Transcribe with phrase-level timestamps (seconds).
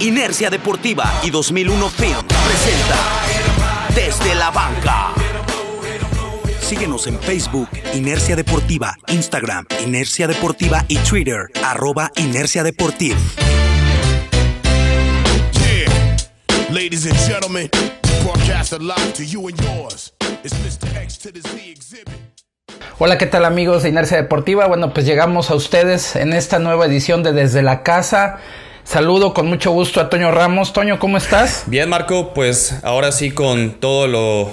[0.00, 2.96] Inercia Deportiva y 2001 Film presenta
[3.94, 5.08] Desde la Banca.
[6.58, 13.18] Síguenos en Facebook, Inercia Deportiva, Instagram, Inercia Deportiva y Twitter, arroba Inercia Deportiva.
[16.70, 17.68] Ladies and gentlemen,
[18.22, 20.14] broadcast live to you and yours.
[20.42, 20.96] It's Mr.
[20.96, 22.14] X to the Z exhibit.
[22.98, 24.66] Hola, ¿qué tal amigos de Inercia Deportiva?
[24.66, 28.38] Bueno, pues llegamos a ustedes en esta nueva edición de Desde la Casa.
[28.84, 30.72] Saludo con mucho gusto a Toño Ramos.
[30.72, 31.64] Toño, ¿cómo estás?
[31.66, 34.50] Bien, Marco, pues ahora sí con todo lo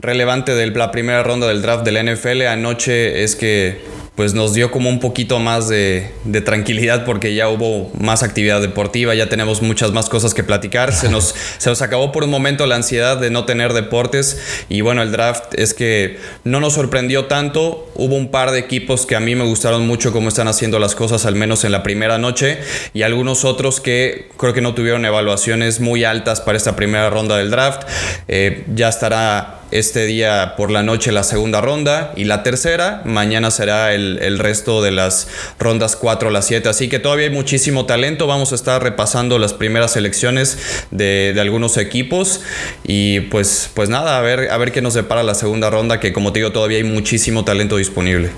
[0.00, 3.82] relevante de la primera ronda del draft del NFL anoche es que
[4.18, 6.10] pues nos dio como un poquito más de,
[6.44, 10.92] tranquilidad porque ya hubo más actividad deportiva, ya tenemos muchas más cosas que platicar.
[10.92, 14.80] Se nos, se nos acabó por un momento la ansiedad de no tener deportes y
[14.80, 17.88] bueno, el draft es que no nos sorprendió tanto.
[17.94, 20.96] Hubo un par de equipos que a mí me gustaron mucho cómo están haciendo las
[20.96, 22.58] cosas, al menos en la primera noche,
[22.94, 27.36] y algunos otros que creo que no tuvieron evaluaciones muy altas para esta primera ronda
[27.36, 27.82] del draft.
[28.26, 33.02] Eh, ya estará este día por la noche la segunda ronda y la tercera.
[33.04, 36.68] Mañana será el, resto de las rondas 4 a las 7.
[36.68, 38.26] Así que todavía hay muchísimo talento.
[38.26, 42.42] Vamos a estar repasando las primeras selecciones de, algunos equipos.
[42.84, 46.12] Y pues, pues nada, a ver, a ver qué nos depara la segunda ronda, que
[46.12, 48.30] como te digo, todavía hay muchísimo talento disponible.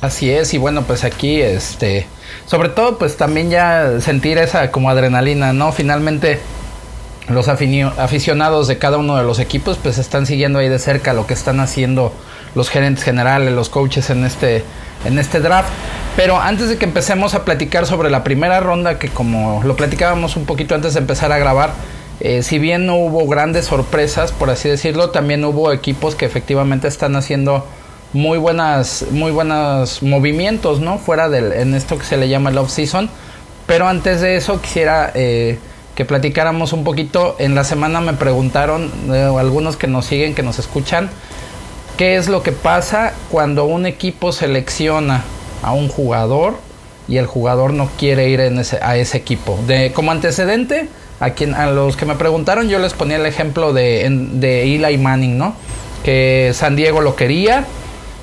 [0.00, 2.06] Así es, y bueno, pues aquí, este,
[2.46, 5.72] sobre todo, pues también ya sentir esa como adrenalina, ¿no?
[5.72, 6.40] Finalmente
[7.30, 11.26] los aficionados de cada uno de los equipos pues están siguiendo ahí de cerca lo
[11.26, 12.12] que están haciendo
[12.54, 14.64] los gerentes generales, los coaches en este,
[15.04, 15.68] en este draft.
[16.16, 20.36] Pero antes de que empecemos a platicar sobre la primera ronda, que como lo platicábamos
[20.36, 21.70] un poquito antes de empezar a grabar,
[22.20, 26.88] eh, si bien no hubo grandes sorpresas, por así decirlo, también hubo equipos que efectivamente
[26.88, 27.66] están haciendo
[28.12, 30.98] muy buenas, muy buenos movimientos, ¿no?
[30.98, 33.08] Fuera del, en esto que se le llama el off-season.
[33.66, 35.58] Pero antes de eso quisiera eh,
[36.00, 37.36] que platicáramos un poquito.
[37.38, 41.10] En la semana me preguntaron, eh, algunos que nos siguen, que nos escuchan,
[41.98, 45.24] qué es lo que pasa cuando un equipo selecciona
[45.62, 46.54] a un jugador
[47.06, 49.58] y el jugador no quiere ir en ese, a ese equipo.
[49.66, 50.88] De, como antecedente,
[51.20, 54.96] a, quien, a los que me preguntaron, yo les ponía el ejemplo de, de Eli
[54.96, 55.54] Manning, ¿no?
[56.02, 57.66] Que San Diego lo quería,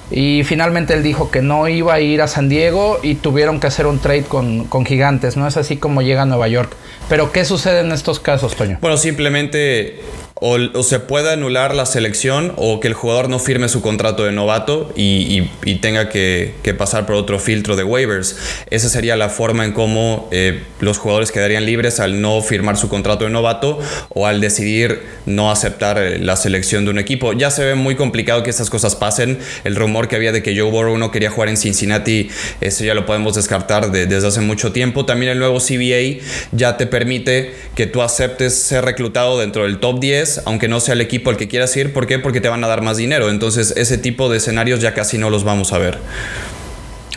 [0.10, 3.68] y finalmente él dijo que no iba a ir a San Diego y tuvieron que
[3.68, 5.48] hacer un trade con, con, gigantes, ¿no?
[5.48, 6.72] Es así como llega a Nueva York.
[7.10, 8.78] Pero ¿qué sucede en estos casos, Toño?
[8.82, 10.00] Bueno, simplemente
[10.40, 14.32] o, se puede anular la selección o que el jugador no firme su contrato de
[14.32, 15.42] novato y,
[15.82, 18.38] tenga que, pasar por otro filtro de waivers.
[18.70, 22.90] Esa sería la forma en cómo eh, los jugadores quedarían libres al no firmar su
[22.90, 27.34] contrato de novato o al decidir no aceptar eh, la selección de un equipo.
[27.34, 29.40] Ya se ve muy complicado que estas cosas pasen.
[29.64, 32.30] El rumor que había de que Joe Burrow no quería jugar en Cincinnati,
[32.62, 35.06] eso ya lo podemos descartar desde hace mucho tiempo.
[35.06, 40.00] También el nuevo CBA ya te permite que tú aceptes ser reclutado dentro del top
[40.00, 41.94] 10 aunque no sea el equipo al que quieras ir.
[41.94, 42.20] ¿Por qué?
[42.20, 43.30] Porque te van a dar más dinero.
[43.30, 46.00] Entonces ese tipo de escenarios ya casi no los vamos a ver.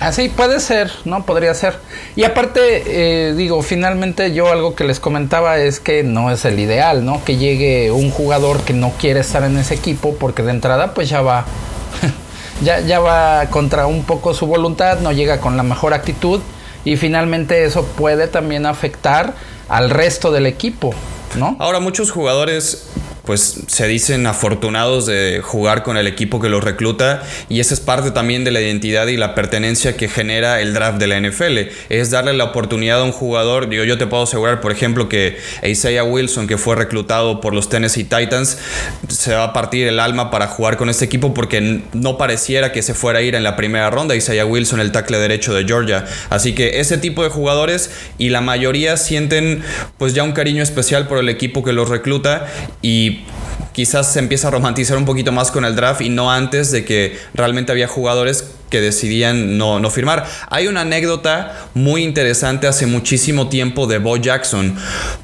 [0.00, 1.26] Así puede ser, ¿no?
[1.26, 1.75] Podría ser.
[2.16, 6.59] Y aparte, eh, digo, finalmente yo algo que les comentaba es que no es el
[6.59, 7.22] ideal, ¿no?
[7.22, 11.10] Que llegue un jugador que no quiere estar en ese equipo porque de entrada pues
[11.10, 11.44] ya va,
[12.65, 16.41] ya, ya va contra un poco su voluntad, no llega con la mejor actitud
[16.84, 19.34] y finalmente eso puede también afectar
[19.69, 20.94] al resto del equipo,
[21.36, 21.56] ¿no?
[21.58, 22.86] Ahora muchos jugadores
[23.30, 27.78] pues se dicen afortunados de jugar con el equipo que los recluta y esa es
[27.78, 31.70] parte también de la identidad y la pertenencia que genera el draft de la NFL.
[31.91, 35.38] Es darle la oportunidad a un jugador, digo, yo te puedo asegurar, por ejemplo, que
[35.62, 38.58] Isaiah Wilson, que fue reclutado por los Tennessee Titans,
[39.06, 42.82] se va a partir el alma para jugar con este equipo porque no pareciera que
[42.82, 46.04] se fuera a ir en la primera ronda Isaiah Wilson, el tackle derecho de Georgia.
[46.30, 49.62] Así que ese tipo de jugadores y la mayoría sienten
[49.98, 52.48] pues ya un cariño especial por el equipo que los recluta
[52.82, 53.19] y
[53.72, 56.84] quizás se empieza a romantizar un poquito más con el draft y no antes de
[56.84, 60.26] que realmente había jugadores que decidían no, no firmar.
[60.48, 64.77] Hay una anécdota muy interesante hace muchísimo tiempo de Bo Jackson.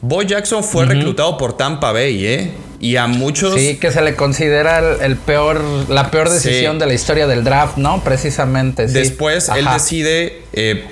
[0.03, 2.50] Bo Jackson fue reclutado por Tampa Bay, ¿eh?
[2.79, 3.55] Y a muchos.
[3.55, 7.79] Sí, que se le considera el, peor, la peor decisión de la historia del draft,
[7.79, 8.03] ¿no?
[8.05, 8.87] Precisamente.
[8.87, 10.43] Después él decide.
[10.53, 10.85] Eh,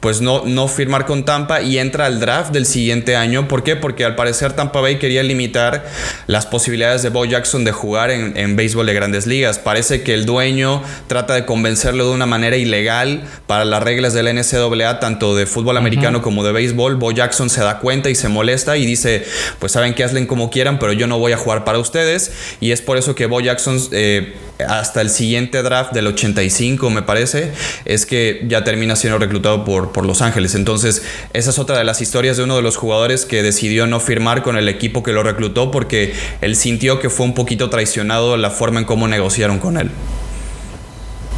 [0.00, 3.46] pues no, no firmar con Tampa y entra al draft del siguiente año.
[3.48, 3.76] ¿Por qué?
[3.76, 5.86] Porque al parecer Tampa Bay quería limitar
[6.26, 9.58] las posibilidades de Bo Jackson de jugar en, en béisbol de grandes ligas.
[9.58, 14.34] Parece que el dueño trata de convencerlo de una manera ilegal para las reglas del
[14.34, 16.96] NCAA, tanto de fútbol americano como de béisbol.
[16.96, 19.24] Bo Jackson se da cuenta y se molesta y dice,
[19.58, 22.32] pues saben que hazlen como quieran, pero yo no voy a jugar para ustedes.
[22.60, 23.78] Y es por eso que Bo Jackson...
[23.92, 24.34] Eh,
[24.68, 27.52] hasta el siguiente draft del 85, me parece,
[27.84, 30.54] es que ya termina siendo reclutado por, por Los Ángeles.
[30.54, 31.02] Entonces,
[31.32, 34.42] esa es otra de las historias de uno de los jugadores que decidió no firmar
[34.42, 38.50] con el equipo que lo reclutó porque él sintió que fue un poquito traicionado la
[38.50, 39.90] forma en cómo negociaron con él.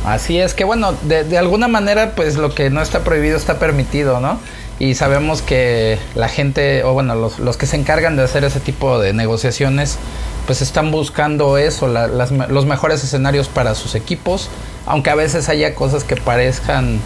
[0.05, 4.21] Así es que bueno, de, alguna manera pues lo que no está prohibido está permitido,
[4.21, 4.41] ¿no?
[4.81, 8.59] Y sabemos que la gente, o bueno, los, los que se encargan de hacer ese
[8.59, 9.99] tipo de negociaciones,
[10.47, 14.49] pues están buscando eso, los mejores escenarios para sus equipos,
[14.87, 16.99] aunque a veces haya cosas que parezcan,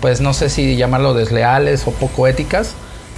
[0.00, 2.74] pues no sé si llamarlo desleales o poco éticas,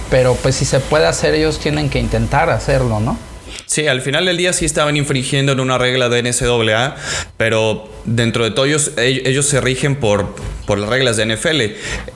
[0.09, 3.17] pero pues si se puede hacer ellos tienen que intentar hacerlo, ¿no?
[3.65, 6.95] Sí, al final del día sí estaban infringiendo en una regla de NCAA,
[7.37, 11.61] pero dentro de todo ellos, ellos se rigen por, por las reglas de NFL.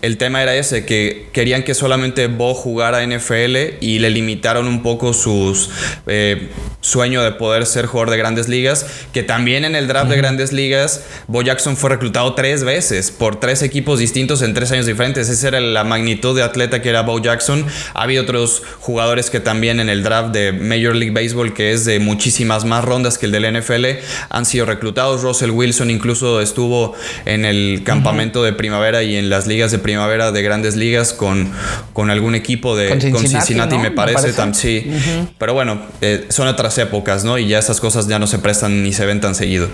[0.02, 4.84] El tema era ese, que querían que solamente Bo jugara NFL y le limitaron un
[4.84, 5.70] poco sus
[6.08, 6.50] eh,
[6.82, 10.54] sueño de poder ser jugador de grandes ligas, que también en el draft de grandes
[10.54, 15.30] ligas, Bo Jackson fue reclutado tres veces por tres equipos distintos en tres años diferentes.
[15.30, 17.66] Esa era la magnitud de atleta que era Bo Jackson.
[17.94, 21.86] Ha habido otros jugadores que también en el draft de Major League Baseball, que es
[21.86, 23.86] de muchísimas más rondas que el del NFL,
[24.30, 25.22] han sido reclutados.
[25.22, 26.94] Russell Wilson incluso estuvo
[27.25, 31.51] en el campamento de primavera y en las ligas de primavera de grandes ligas con,
[31.94, 34.92] con algún equipo de con Cincinnati, me parece, sí.
[35.38, 37.38] Pero bueno, eh, son otras épocas, ¿no?
[37.38, 39.68] Y ya esas cosas ya no se prestan ni se ven tan seguido.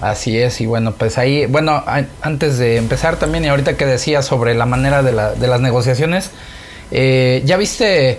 [0.00, 1.84] Así es, y bueno, pues ahí, bueno,
[2.22, 5.60] antes de empezar también, y ahorita que decía sobre la manera de, la, de las
[5.60, 6.30] negociaciones,
[6.90, 8.18] eh, ¿ya viste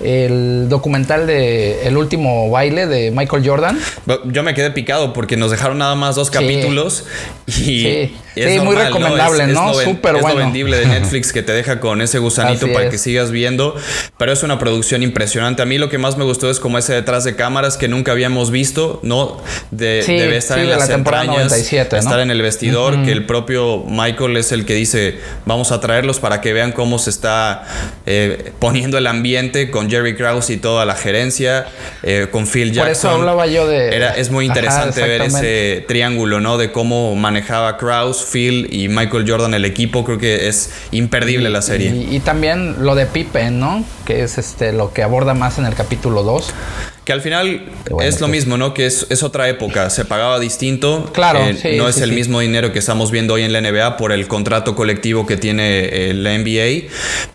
[0.00, 3.78] el documental de El último baile de Michael Jordan.
[4.26, 7.04] Yo me quedé picado porque nos dejaron nada más dos capítulos
[7.46, 8.16] y sí,
[8.62, 9.74] muy recomendable, ¿no?
[9.74, 10.28] Súper bueno.
[10.28, 13.76] Es lo vendible de Netflix que te deja con ese gusanito para que sigas viendo,
[14.18, 15.62] pero es una producción impresionante.
[15.62, 18.12] A mí lo que más me gustó es como ese detrás de cámaras que nunca
[18.12, 19.40] habíamos visto, ¿no?
[19.70, 23.84] De, debe estar en las la entrañas, 97, estar en el vestidor, que el propio
[23.86, 27.64] Michael es el que dice, vamos a traerlos para que vean cómo se está
[28.06, 31.66] eh, poniendo el ambiente con Jerry Krause y toda la gerencia,
[32.02, 32.84] eh, con Phil Jackson.
[32.84, 33.94] Por eso hablaba yo de...
[33.94, 36.58] Era, es muy interesante ver ese triángulo, ¿no?
[36.58, 41.62] De cómo manejaba Krause Phil y Michael Jordan el equipo, creo que es imperdible la
[41.62, 41.94] serie.
[42.10, 43.84] Y, también lo de Pippen, ¿no?
[44.04, 46.54] Que es este lo que aborda más en el capítulo 2.
[47.04, 47.62] Que al final
[48.00, 48.30] es lo pues.
[48.30, 48.72] mismo, ¿no?
[48.72, 51.10] Que es, otra época, se pagaba distinto.
[51.12, 51.40] Claro.
[51.40, 54.26] Eh, no es el mismo dinero que estamos viendo hoy en la NBA por el
[54.26, 56.90] contrato colectivo que tiene eh, la NBA.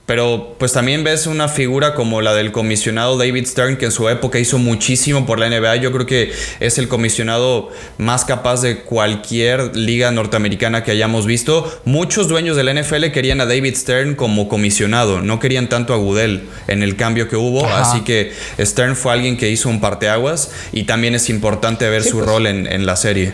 [0.05, 4.09] Pero pues también ves una figura como la del comisionado David Stern, que en su
[4.09, 5.75] época hizo muchísimo por la NBA.
[5.75, 7.69] Yo creo que es el comisionado
[7.99, 11.71] más capaz de cualquier liga norteamericana que hayamos visto.
[11.85, 15.97] Muchos dueños de la NFL querían a David Stern como comisionado, no querían tanto a
[15.97, 17.67] Goodell en el cambio que hubo.
[17.67, 22.17] Así que Stern fue alguien que hizo un parteaguas y también es importante ver su
[22.17, 22.25] pues.
[22.27, 23.33] rol en, la serie.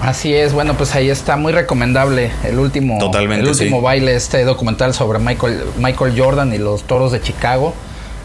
[0.00, 4.94] Así es, bueno, pues ahí está muy recomendable el último, el último baile, este documental
[4.94, 7.72] sobre Michael, Michael Jordan y los toros de Chicago,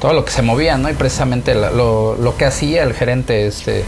[0.02, 0.90] todo lo que se movía, ¿no?
[0.90, 3.84] Y precisamente lo, lo que hacía el gerente este,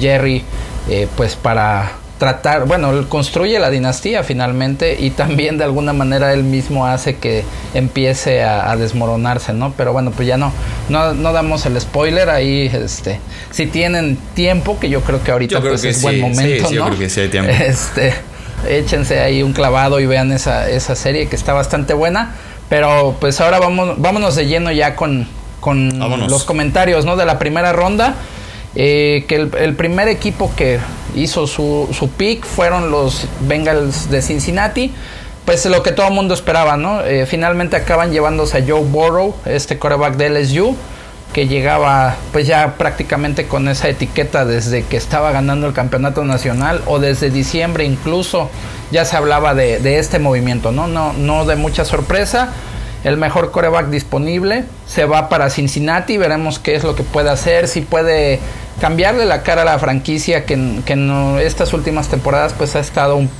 [0.00, 0.42] Jerry,
[0.88, 6.32] eh, pues para tratar, bueno, él construye la dinastía finalmente y también de alguna manera
[6.32, 7.44] él mismo hace que
[7.74, 9.72] empiece a, desmoronarse, ¿no?
[9.76, 10.52] Pero bueno, pues ya no,
[10.88, 13.20] no, damos el spoiler ahí, este,
[13.50, 16.80] si tienen tiempo, que yo creo que ahorita pues es buen momento, sí, ¿no?
[16.80, 17.50] Yo creo que sí hay tiempo.
[17.50, 18.14] Este,
[18.68, 22.34] échense ahí un clavado y vean esa, esa serie que está bastante buena,
[22.68, 25.26] pero pues ahora vamos, vámonos de lleno ya con,
[25.60, 27.16] con los comentarios, ¿no?
[27.16, 28.14] De la primera ronda.
[28.76, 30.80] Eh, que el, primer equipo que
[31.14, 34.92] hizo su, su pick fueron los Bengals de Cincinnati.
[35.44, 37.02] Pues lo que todo el mundo esperaba, ¿no?
[37.02, 40.74] Eh, finalmente acaban llevándose a Joe Burrow, este quarterback de LSU,
[41.34, 46.80] que llegaba pues ya prácticamente con esa etiqueta desde que estaba ganando el campeonato nacional
[46.86, 48.48] o desde diciembre incluso
[48.90, 50.86] ya se hablaba de, de este movimiento, ¿no?
[50.86, 52.52] No, no de mucha sorpresa
[53.04, 54.64] el mejor coreback disponible.
[54.86, 58.40] Se va para Cincinnati, veremos qué es lo que puede hacer, si puede
[58.80, 63.30] cambiarle la cara a la franquicia que, en estas últimas temporadas pues ha estado un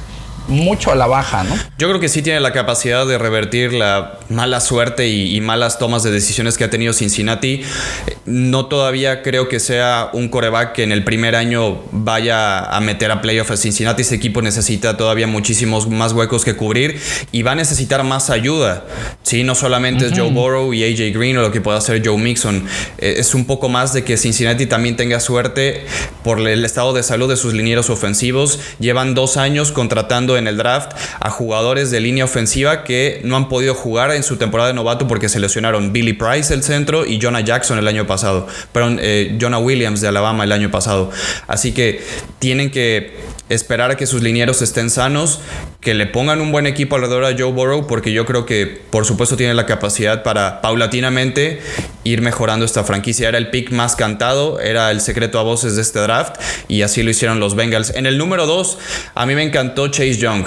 [0.49, 1.55] mucho a la baja, ¿no?
[1.79, 6.03] Yo creo que sí tiene la capacidad de revertir la mala suerte y, malas tomas
[6.03, 7.63] de decisiones que ha tenido Cincinnati.
[8.25, 13.11] No todavía creo que sea un coreback que en el primer año vaya a meter
[13.11, 14.03] a playoff a Cincinnati.
[14.03, 16.99] Ese equipo necesita todavía muchísimos más huecos que cubrir
[17.33, 18.85] y va a necesitar más ayuda.
[19.23, 22.17] Sí, no solamente es Joe Burrow y AJ Green o lo que pueda hacer Joe
[22.17, 22.67] Mixon.
[22.99, 25.85] Eh, es un poco más de que Cincinnati también tenga suerte
[26.23, 28.61] por el estado de salud de sus linieros ofensivos.
[28.79, 33.49] Llevan dos años contratando en el draft a jugadores de línea ofensiva que no han
[33.49, 37.19] podido jugar en su temporada de novato porque se lesionaron Billy Price el centro y
[37.21, 41.11] Jonah Jackson el año pasado, perdón, eh, Jonah Williams de Alabama el año pasado.
[41.47, 42.03] Así que
[42.39, 43.17] tienen que
[43.49, 45.41] esperar a que sus linieros estén sanos,
[45.85, 49.05] que le pongan un buen equipo alrededor a Joe Burrow, porque yo creo que por
[49.05, 51.61] supuesto tiene la capacidad para paulatinamente
[52.05, 53.29] ir mejorando esta franquicia.
[53.29, 57.03] Era el pick más cantado, era el secreto a voces de este draft y así
[57.03, 57.95] lo hicieron los Bengals.
[57.95, 58.79] En el número 2,
[59.15, 60.45] a mí me encantó Chase Young.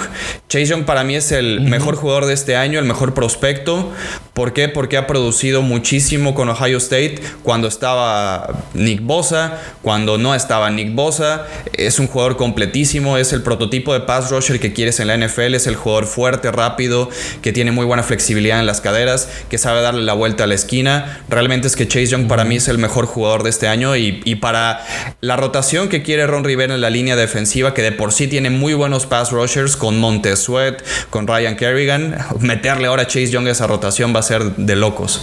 [0.48, 3.92] Chase Young para mí es el mejor jugador de este año, el mejor prospecto.
[4.34, 4.68] ¿Por qué?
[4.68, 10.94] Porque ha producido muchísimo con Ohio State cuando estaba Nick Bosa, cuando no estaba Nick
[10.94, 11.46] Bosa.
[11.72, 12.78] Es un jugador completísimo
[13.18, 16.50] es el prototipo de pass rusher que quieres en la NFL, es el jugador fuerte,
[16.50, 17.08] rápido,
[17.42, 20.54] que tiene muy buena flexibilidad en las caderas, que sabe darle la vuelta a la
[20.54, 21.22] esquina.
[21.28, 24.34] Realmente es que Chase Young para mí es el mejor jugador de este año y,
[24.36, 24.84] para
[25.20, 28.50] la rotación que quiere Ron Rivera en la línea defensiva, que de por sí tiene
[28.50, 33.48] muy buenos pass rushers con Montez Sweat, con Ryan Kerrigan, meterle ahora a Chase Young
[33.48, 35.22] a esa rotación va a ser de locos.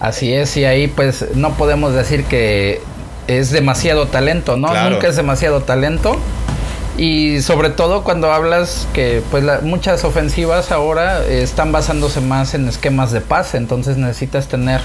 [0.00, 2.80] Así es, y ahí pues no podemos decir que
[3.26, 4.68] es demasiado talento, ¿no?
[4.88, 6.18] Nunca es demasiado talento.
[7.00, 13.10] Y sobre todo cuando hablas que pues muchas ofensivas ahora están basándose más en esquemas
[13.10, 14.82] de pase, entonces necesitas tener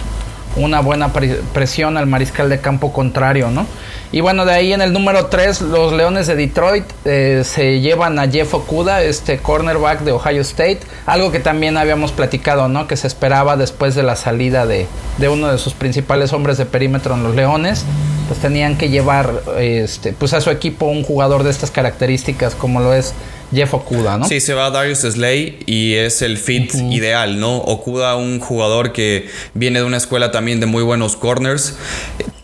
[0.56, 3.66] una buena presión al mariscal de campo contrario, ¿no?
[4.14, 8.18] Y bueno, de ahí en el número 3, los Leones de Detroit eh, se llevan
[8.18, 12.88] a Jeff Okuda, este cornerback de Ohio State, algo que también habíamos platicado, ¿no?
[12.88, 16.66] Que se esperaba después de la salida de, de uno de sus principales hombres de
[16.66, 17.84] perímetro en los Leones,
[18.28, 22.80] pues tenían que llevar este, pues a su equipo un jugador de estas características como
[22.80, 23.14] lo es
[23.54, 24.28] Jeff Okuda, ¿no?
[24.28, 27.58] Sí, se va a Darius Slay y es el fit ideal, ¿no?
[27.58, 31.76] Okuda, un jugador que viene de una escuela también de muy buenos corners,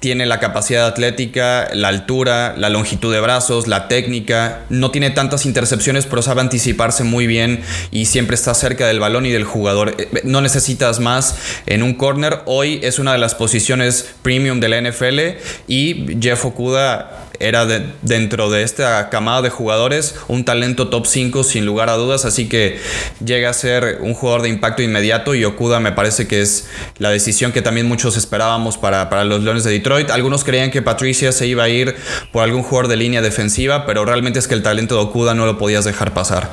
[0.02, 5.46] tiene la capacidad atlética, la altura, la longitud de brazos, la técnica, no tiene tantas
[5.46, 9.94] intercepciones, pero sabe anticiparse muy bien y siempre está cerca del balón y del jugador.
[10.00, 11.36] Eh, no necesitas más
[11.68, 12.40] en un corner.
[12.46, 15.20] Hoy es una de las posiciones premium de la NFL
[15.68, 17.66] y Jeff Okuda era
[18.02, 22.48] dentro de esta camada de jugadores un talento top 5 sin lugar a dudas, así
[22.48, 22.80] que
[23.24, 27.10] llega a ser un jugador de impacto inmediato y Okuda me parece que es la
[27.10, 30.10] decisión que también muchos esperábamos para, para los Leones de Detroit.
[30.10, 31.96] Algunos creían que Patricia se iba a ir
[32.32, 35.46] por algún jugador de línea defensiva, pero realmente es que el talento de Okuda no
[35.46, 36.50] lo podías dejar pasar.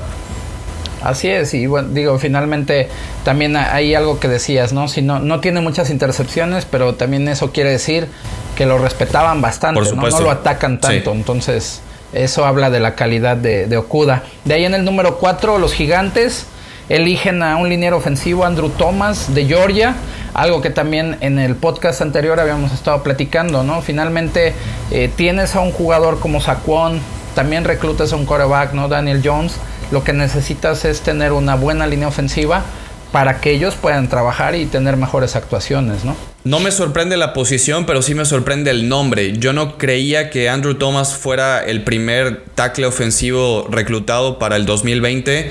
[1.03, 2.89] Así es, y bueno, digo, finalmente
[3.25, 4.89] también hay algo que decías, ¿no?
[4.89, 8.09] Si no, no tiene muchas intercepciones, pero también eso quiere decir
[8.57, 10.03] que lo respetaban bastante, ¿no?
[10.03, 10.21] ¿no?
[10.21, 11.13] lo atacan tanto.
[11.13, 11.81] Entonces,
[12.13, 14.25] eso habla de la calidad de, Okuda.
[14.45, 16.47] De ahí en el número 4, los gigantes
[16.89, 19.95] eligen a un liniero ofensivo, Andrew Thomas, de Georgia.
[20.35, 23.83] Algo que también en el podcast anterior habíamos estado platicando, ¿no?
[23.83, 24.55] Finalmente
[24.91, 27.01] eh, tienes a un jugador como Saquon,
[27.35, 28.89] también reclutas a un quarterback, ¿no?
[28.89, 29.55] Daniel Jones.
[29.91, 32.65] Lo que necesitas es tener una buena línea ofensiva
[33.13, 36.15] para que ellos puedan trabajar y tener mejores actuaciones, ¿no?
[36.45, 39.37] No me sorprende la posición, pero sí me sorprende el nombre.
[39.39, 45.51] Yo no creía que Andrew Thomas fuera el primer tackle ofensivo reclutado para el 2020,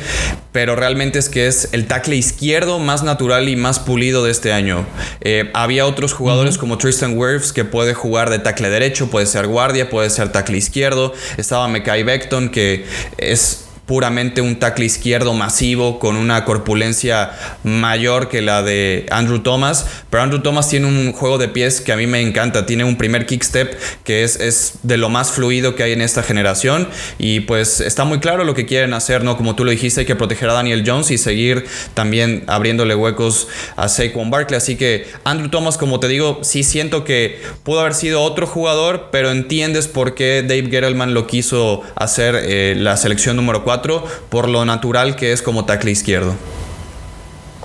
[0.51, 4.53] pero realmente es que es el tackle izquierdo más natural y más pulido de este
[4.53, 4.85] año.
[5.21, 9.45] Eh, había otros jugadores como Tristan Wirfs que puede jugar de tackle derecho, puede ser
[9.45, 11.13] guardia, puede ser tackle izquierdo.
[11.37, 12.85] Estaba Mekai Beckton que
[13.17, 17.31] es puramente un tackle izquierdo masivo con una corpulencia
[17.63, 21.93] mayor que la de Andrew Thomas, pero Andrew Thomas tiene un juego de pies que
[21.93, 25.31] a mí me encanta, tiene un primer kick step que es, es de lo más
[25.31, 26.89] fluido que hay en esta generación.
[27.17, 29.37] Y pues está muy claro lo que quieren hacer, ¿no?
[29.37, 33.47] Como tú lo dijiste, hay que proteger a Daniel Jones y seguir también abriéndole huecos
[33.77, 37.93] a Saquon Barkley, así que Andrew Thomas, como te digo, sí siento que pudo haber
[37.93, 43.37] sido otro jugador, pero entiendes por qué Dave Gettleman lo quiso hacer eh, la selección
[43.37, 46.35] número 4 por lo natural que es como tackle izquierdo.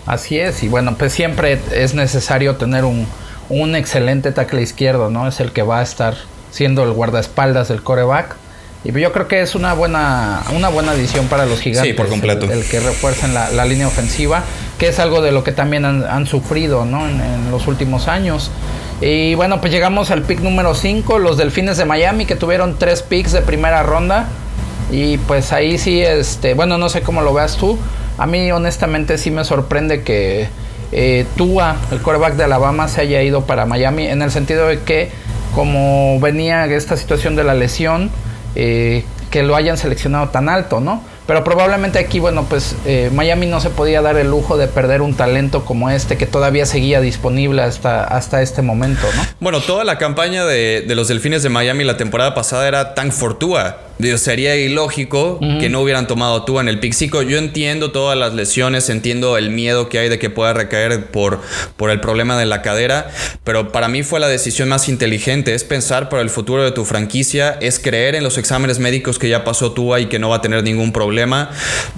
[0.07, 3.07] Así es, y bueno, pues siempre es necesario tener un,
[3.76, 5.28] excelente tackle izquierdo, ¿no?
[5.28, 6.16] Es el que va a estar
[6.50, 8.37] siendo el guardaespaldas del coreback.
[8.85, 11.92] Y yo creo que es una buena, una buena adición para los gigantes.
[11.92, 12.50] Sí, por completo.
[12.50, 14.42] El, que refuercen la, línea ofensiva,
[14.76, 17.09] que es algo de lo que también han, sufrido ¿no?
[17.09, 18.50] en, en, los últimos años.
[19.00, 23.02] Y bueno, pues llegamos al pick número 5, los Delfines de Miami, que tuvieron tres
[23.02, 24.26] picks de primera ronda.
[24.90, 27.78] Y pues ahí sí, este, bueno, no sé cómo lo veas tú.
[28.18, 30.48] A mí honestamente sí me sorprende que
[30.92, 34.80] eh, Tua, el quarterback de Alabama, se haya ido para Miami en el sentido de
[34.80, 35.10] que
[35.54, 38.10] como venía esta situación de la lesión,
[38.54, 41.02] eh, que lo hayan seleccionado tan alto, ¿no?
[41.26, 45.02] Pero probablemente aquí, bueno, pues eh, Miami no se podía dar el lujo de perder
[45.02, 49.22] un talento como este que todavía seguía disponible hasta, hasta este momento, ¿no?
[49.40, 53.12] Bueno, toda la campaña de, de los Delfines de Miami la temporada pasada era tan
[54.16, 58.88] sería ilógico que no hubieran tomado tú en el pick Yo entiendo todas las lesiones,
[58.88, 61.40] entiendo el miedo que hay de que pueda recaer por,
[61.76, 63.11] por el problema de la cadera,
[63.44, 65.54] pero para mí fue la decisión más inteligente.
[65.54, 69.28] Es pensar por el futuro de tu franquicia, es creer en los exámenes médicos que
[69.28, 71.50] ya pasó Tua y que no va a tener ningún problema.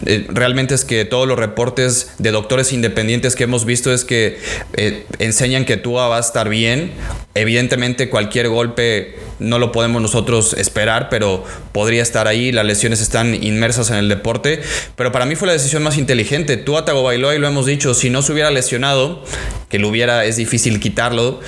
[0.07, 4.39] Eh, realmente es que todos los reportes de doctores independientes que hemos visto es que
[4.75, 6.93] eh, enseñan que Tua va a estar bien.
[7.35, 12.53] Evidentemente cualquier golpe no lo podemos nosotros esperar, pero podría estar ahí.
[12.53, 14.63] Las lesiones están inmersas en el deporte.
[14.97, 16.57] Pero para mí fue la decisión más inteligente.
[16.57, 19.25] Tú Tua Tagovailoa, y lo hemos dicho, si no se hubiera lesionado,
[19.69, 21.41] que lo hubiera, es difícil quitarlo,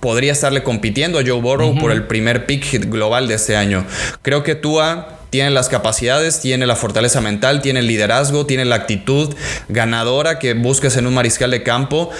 [0.00, 3.86] podría estarle compitiendo a Joe Burrow por el primer pick global de este año.
[4.22, 8.74] Creo que Tua tiene las capacidades, tiene la fortaleza mental, tiene el liderazgo, tiene la
[8.74, 9.34] actitud
[9.70, 12.10] ganadora que busques en un mariscal de campo.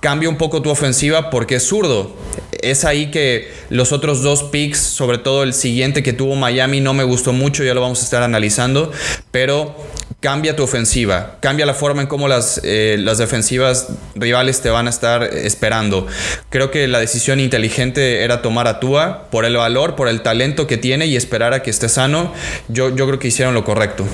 [0.00, 2.16] Cambia un poco tu ofensiva porque es zurdo.
[2.60, 6.94] Es ahí que los otros dos picks, sobre todo el siguiente que tuvo Miami, no
[6.94, 8.90] me gustó mucho, ya lo vamos a estar analizando,
[9.30, 9.76] pero
[10.20, 14.88] cambia tu ofensiva, cambia la forma en cómo las, eh, las defensivas rivales te van
[14.88, 16.06] a estar esperando.
[16.50, 20.66] Creo que la decisión inteligente era tomar a Tua por el valor, por el talento
[20.66, 22.32] que tiene y esperar a que esté sano.
[22.68, 24.04] Yo, yo creo que hicieron lo correcto.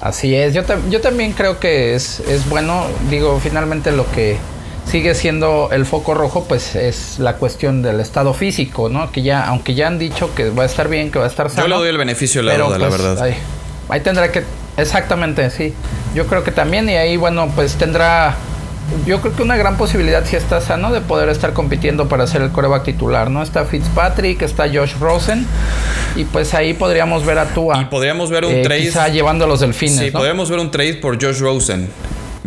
[0.00, 4.36] Así es, yo, yo también creo que es, es bueno, digo, finalmente lo que
[4.88, 9.10] sigue siendo el foco rojo, pues es la cuestión del estado físico, ¿no?
[9.10, 11.50] Que ya, aunque ya han dicho que va a estar bien, que va a estar
[11.50, 11.62] sano.
[11.62, 13.34] Yo le doy el beneficio de la duda, la pues, verdad.
[13.88, 14.42] Ahí tendrá que,
[14.76, 15.72] exactamente, sí.
[16.14, 18.34] Yo creo que también, y ahí, bueno, pues tendrá,
[19.06, 22.42] yo creo que una gran posibilidad, si está sano, de poder estar compitiendo para ser
[22.42, 23.42] el coreback titular, ¿no?
[23.42, 25.46] Está Fitzpatrick, está Josh Rosen,
[26.16, 27.80] y pues ahí podríamos ver a Tua.
[27.80, 28.80] Y podríamos ver un eh, trade.
[28.80, 29.98] Quizá llevando a los delfines.
[29.98, 31.88] Sí, podríamos ver un trade por Josh Rosen.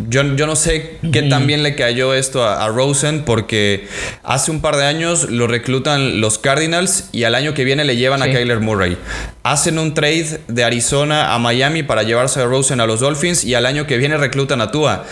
[0.08, 3.86] Yo, no sé qué tan bien le cayó esto a, Rosen porque
[4.22, 7.96] hace un par de años lo reclutan los Cardinals y al año que viene le
[7.96, 8.96] llevan a Kyler Murray.
[9.42, 13.54] Hacen un trade de Arizona a Miami para llevarse a Rosen a los Dolphins y
[13.54, 15.04] al año que viene reclutan a Tua.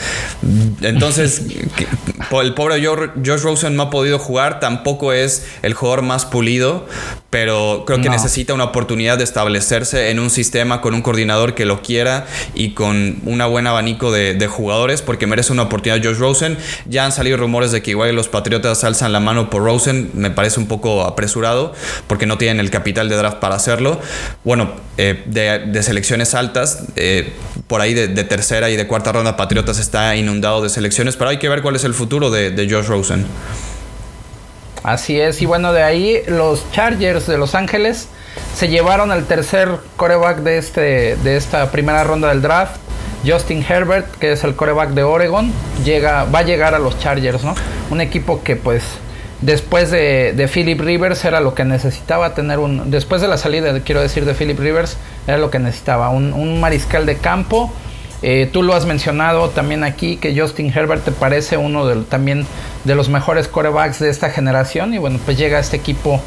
[0.83, 1.43] Entonces,
[2.43, 6.87] el pobre Josh Rosen no ha podido jugar, tampoco es el jugador más pulido,
[7.31, 11.65] pero creo que necesita una oportunidad de establecerse en un sistema con un coordinador que
[11.65, 16.19] lo quiera y con un buen abanico de, de jugadores porque merece una oportunidad Josh
[16.19, 16.59] Rosen.
[16.87, 20.11] Ya han salido rumores de que igual los Patriotas alzan la mano por Rosen.
[20.15, 21.73] Me parece un poco apresurado
[22.07, 24.00] porque no tienen el capital de draft para hacerlo.
[24.45, 27.33] Bueno, eh, de, selecciones altas, eh,
[27.67, 31.39] por ahí de, tercera y de cuarta ronda, Patriotas está inundado de selecciones, pero hay
[31.39, 33.25] que ver cuál es el futuro de, de Josh Rosen.
[34.82, 38.08] Así es, y bueno, de ahí los Chargers de Los Ángeles
[38.54, 42.76] se llevaron al tercer coreback de, este, de esta primera ronda del draft.
[43.26, 45.52] Justin Herbert, que es el coreback de Oregon,
[45.84, 47.54] llega, va a llegar a los Chargers, ¿no?
[47.90, 48.82] Un equipo que pues
[49.40, 52.90] después de, Philip Rivers era lo que necesitaba tener un...
[52.90, 57.06] Después de la salida, quiero decir, de Philip Rivers, era lo que necesitaba, un, mariscal
[57.06, 57.73] de campo.
[58.23, 62.47] Eh, tú lo has mencionado también aquí, que Justin Herbert te parece uno de, también
[62.85, 64.95] de los mejores corebacks de esta generación.
[64.95, 66.21] Y bueno, pues llega a este equipo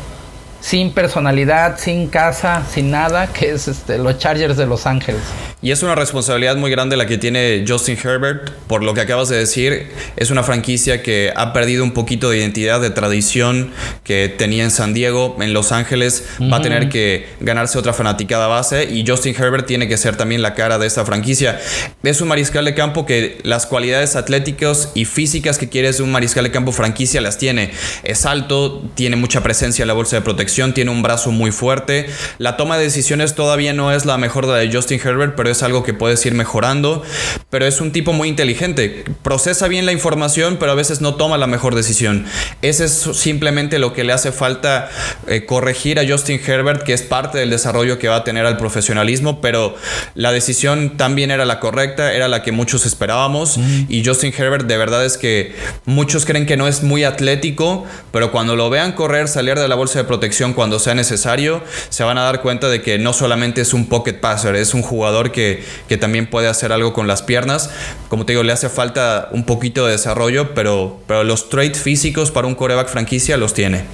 [0.64, 5.22] sin personalidad, sin casa, sin nada, que es este, los Chargers de Los Ángeles.
[5.62, 9.28] Y es una responsabilidad muy grande la que tiene Justin Herbert, por lo que acabas
[9.30, 9.90] de decir.
[10.16, 13.72] Es una franquicia que ha perdido un poquito de identidad, de tradición
[14.06, 16.26] que tenía en San Diego, en Los Ángeles.
[16.52, 20.42] Va a tener que ganarse otra fanaticada base y Justin Herbert tiene que ser también
[20.42, 21.60] la cara de esta franquicia.
[22.04, 26.12] Es un mariscal de campo que las cualidades atléticas y físicas que quieres de un
[26.12, 27.72] mariscal de campo franquicia las tiene.
[28.04, 32.08] Es alto, tiene mucha presencia en la bolsa de protección tiene un brazo muy fuerte.
[32.38, 35.50] La toma de decisiones todavía no es la mejor de la de Justin Herbert, pero
[35.50, 37.04] es algo que puedes ir mejorando.
[37.50, 39.04] Pero es un tipo muy inteligente.
[39.24, 42.26] Procesa bien la información, pero a veces no toma la mejor decisión.
[42.62, 44.90] Ese es simplemente lo que le hace falta
[45.28, 48.58] eh, corregir a Justin Herbert, que es parte del desarrollo que va a tener al
[48.58, 49.76] profesionalismo, pero
[50.16, 53.58] la decisión también era la correcta, era la que muchos esperábamos.
[53.90, 58.32] Y Justin Herbert de verdad es que muchos creen que no es muy atlético, pero
[58.32, 62.18] cuando lo vean correr, salir de la bolsa de protección, cuando sea necesario, se van
[62.18, 65.64] a dar cuenta de que no solamente es un pocket passer, es un jugador que,
[66.02, 67.70] también puede hacer algo con las piernas.
[68.10, 72.32] Como te digo, le hace falta un poquito de desarrollo, pero, pero los traits físicos
[72.32, 73.86] para un coreback franquicia los tiene.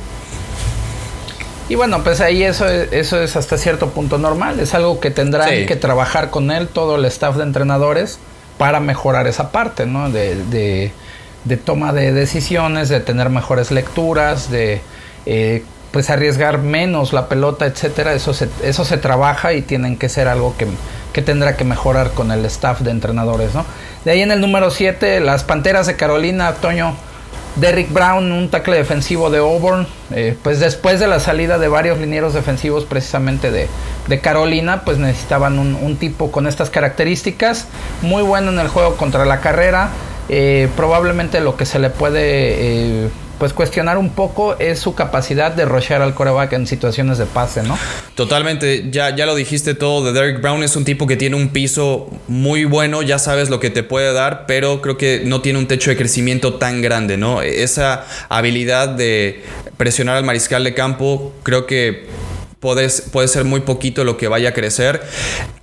[1.70, 4.60] Y bueno, pues ahí eso, eso es hasta cierto punto normal.
[4.60, 8.18] Es algo que tendrán que trabajar con él, todo el staff de entrenadores,
[8.58, 10.10] para mejorar esa parte, ¿no?
[10.10, 10.92] De,
[11.46, 14.82] de, toma de decisiones, de tener mejores lecturas, de
[15.28, 20.10] eh, pues arriesgar menos la pelota, etcétera, eso se, eso se trabaja y tienen que
[20.10, 20.68] ser algo que,
[21.22, 23.66] tendrá que mejorar con el staff de entrenadores, ¿no?
[24.06, 26.96] De ahí en el número 7, las Panteras de Carolina, Toño,
[27.58, 31.98] Derrick Brown, un tackle defensivo de Auburn, eh, pues después de la salida de varios
[31.98, 33.68] linieros defensivos precisamente de,
[34.22, 37.68] Carolina, pues necesitaban un, tipo con estas características,
[38.02, 39.90] muy bueno en el juego contra la carrera,
[40.30, 42.22] eh, probablemente lo que se le puede
[43.04, 47.26] eh, pues cuestionar un poco es su capacidad de rushear al coreback en situaciones de
[47.26, 47.78] pase, ¿no?
[48.16, 51.50] Totalmente, ya, ya lo dijiste todo, de Derek Brown es un tipo que tiene un
[51.50, 55.58] piso muy bueno, ya sabes lo que te puede dar, pero creo que no tiene
[55.58, 57.42] un techo de crecimiento tan grande, ¿no?
[57.42, 59.44] Esa habilidad de
[59.78, 62.08] presionar al mariscal de campo, creo que
[62.60, 65.02] puede, ser muy poquito lo que vaya a crecer.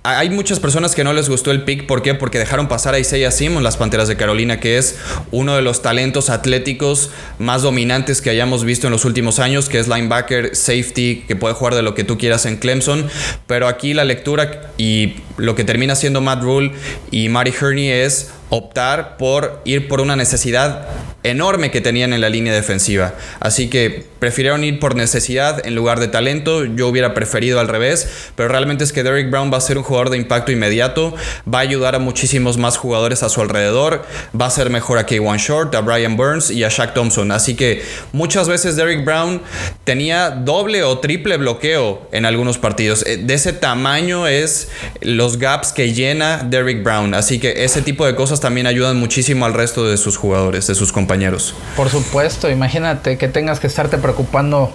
[0.03, 1.85] Hay muchas personas que no les gustó el pick.
[1.85, 2.15] ¿Por qué?
[2.15, 4.97] Porque dejaron pasar a Isaiah Simon, las Panteras de Carolina, que es
[5.31, 9.79] uno de los talentos atléticos más dominantes que hayamos visto en los últimos años, que
[9.79, 13.07] es linebacker, safety, que puede jugar de lo que tú quieras en Clemson.
[13.45, 16.71] Pero aquí la lectura y lo que termina siendo Matt Rule
[17.11, 20.87] y Mari Herney es optar por ir por una necesidad
[21.23, 23.13] enorme que tenían en la línea defensiva.
[23.39, 26.63] Así que prefirieron ir por necesidad en lugar de talento.
[26.63, 29.83] Yo hubiera preferido al revés, pero realmente es que Derrick Brown va a ser un
[29.83, 31.13] jugador de impacto inmediato,
[31.51, 34.05] va a ayudar a muchísimos más jugadores a su alrededor,
[34.39, 37.31] va a ser mejor a K1 Short, a Brian Burns y a Shaq Thompson.
[37.31, 37.83] Así que
[38.13, 39.41] muchas veces Derrick Brown
[39.83, 43.05] tenía doble o triple bloqueo en algunos partidos.
[43.05, 44.69] Eh, de ese tamaño es
[45.01, 47.13] los gaps que llena Derrick Brown.
[47.13, 50.75] Así que ese tipo de cosas también ayudan muchísimo al resto de sus jugadores, de
[50.75, 51.53] sus compañeros.
[51.75, 54.71] Por supuesto, imagínate que tengas que estarte preocupando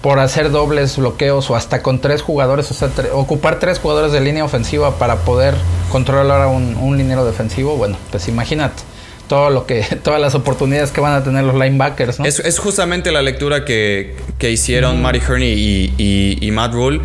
[0.00, 4.20] por hacer dobles bloqueos o hasta con tres jugadores, o sea, ocupar tres jugadores de
[4.20, 5.54] línea ofensiva para poder
[5.90, 8.82] controlar a un, un liniero defensivo, bueno, pues imagínate
[9.32, 12.20] todo lo que, todas las oportunidades que van a tener los linebackers.
[12.20, 12.26] ¿no?
[12.26, 15.52] Es, justamente la lectura que, que hicieron Mari Herney
[15.96, 17.00] y, y, Matt Rule.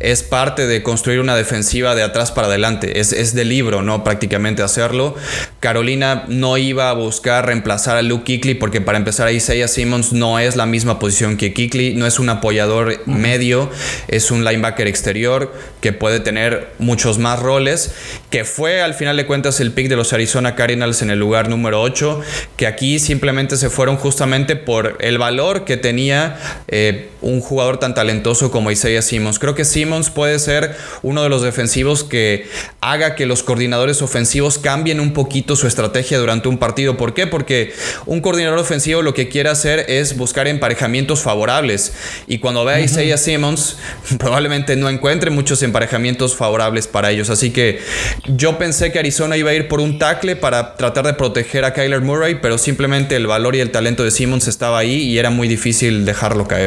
[0.00, 3.00] Es parte de construir una defensiva de atrás para adelante.
[3.00, 4.04] Es, es de libro, ¿no?
[4.04, 5.16] Prácticamente hacerlo.
[5.60, 10.38] Carolina no iba a buscar reemplazar a Luke Kickley porque para empezar Isaiah Simmons no
[10.38, 13.70] es la misma posición que Kickley, no es un apoyador medio,
[14.08, 17.94] es un linebacker exterior que puede tener muchos más roles,
[18.28, 21.48] que fue al final de cuentas el pick de los Arizona Cardinals en el lugar
[21.48, 22.20] número número 8,
[22.58, 26.36] que aquí simplemente se fueron justamente por el valor que tenía
[26.76, 29.38] eh, un jugador tan talentoso como Isaiah Simmons.
[29.38, 32.48] Creo que Simmons puede ser uno de los defensivos que
[32.80, 36.96] haga que los coordinadores ofensivos cambien un poquito su estrategia durante un partido.
[36.96, 37.26] ¿Por qué?
[37.26, 37.72] Porque
[38.06, 41.94] un coordinador ofensivo lo que quiere hacer es buscar emparejamientos favorables.
[42.26, 43.78] Y cuando ve a Isaiah Simmons,
[44.18, 47.30] probablemente no encuentre muchos emparejamientos favorables para ellos.
[47.30, 47.78] Así que
[48.26, 51.72] yo pensé que Arizona iba a ir por un tackle para tratar de proteger era
[51.72, 55.30] Kyler Murray, pero simplemente el valor y el talento de Simmons estaba ahí y era
[55.30, 56.63] muy difícil dejarlo caer.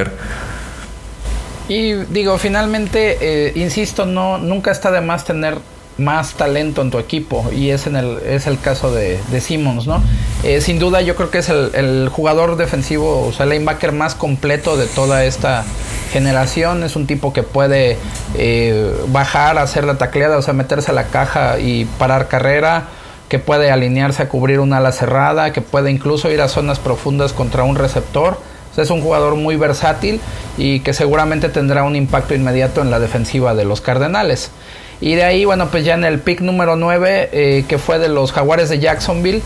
[1.69, 5.57] Y digo, finalmente, eh, insisto, no, nunca está de más tener
[5.97, 10.01] más talento en tu equipo y es, en el, es el caso de, Simmons, ¿no?
[10.43, 14.15] Eh, sin duda yo creo que es el, jugador defensivo, o sea, el linebacker más
[14.15, 15.65] completo de toda esta
[16.11, 17.97] generación, es un tipo que puede
[18.35, 22.89] eh, bajar, hacer la tacleada, o sea, meterse a la caja y parar carrera,
[23.27, 27.33] que puede alinearse a cubrir una ala cerrada, que puede incluso ir a zonas profundas
[27.33, 28.39] contra un receptor.
[28.81, 30.19] Es un jugador muy versátil
[30.57, 34.51] y que seguramente tendrá un impacto inmediato en la defensiva de los Cardenales.
[34.99, 38.09] Y de ahí, bueno, pues ya en el pick número 9, eh, que fue de
[38.09, 39.41] los Jaguares de Jacksonville,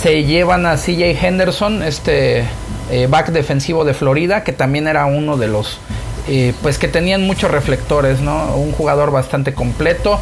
[0.00, 2.44] se llevan a CJ Henderson, este
[2.90, 5.78] eh, back defensivo de Florida, que también era uno de los,
[6.28, 8.56] eh, pues que tenían muchos reflectores, ¿no?
[8.56, 10.18] Un jugador bastante completo,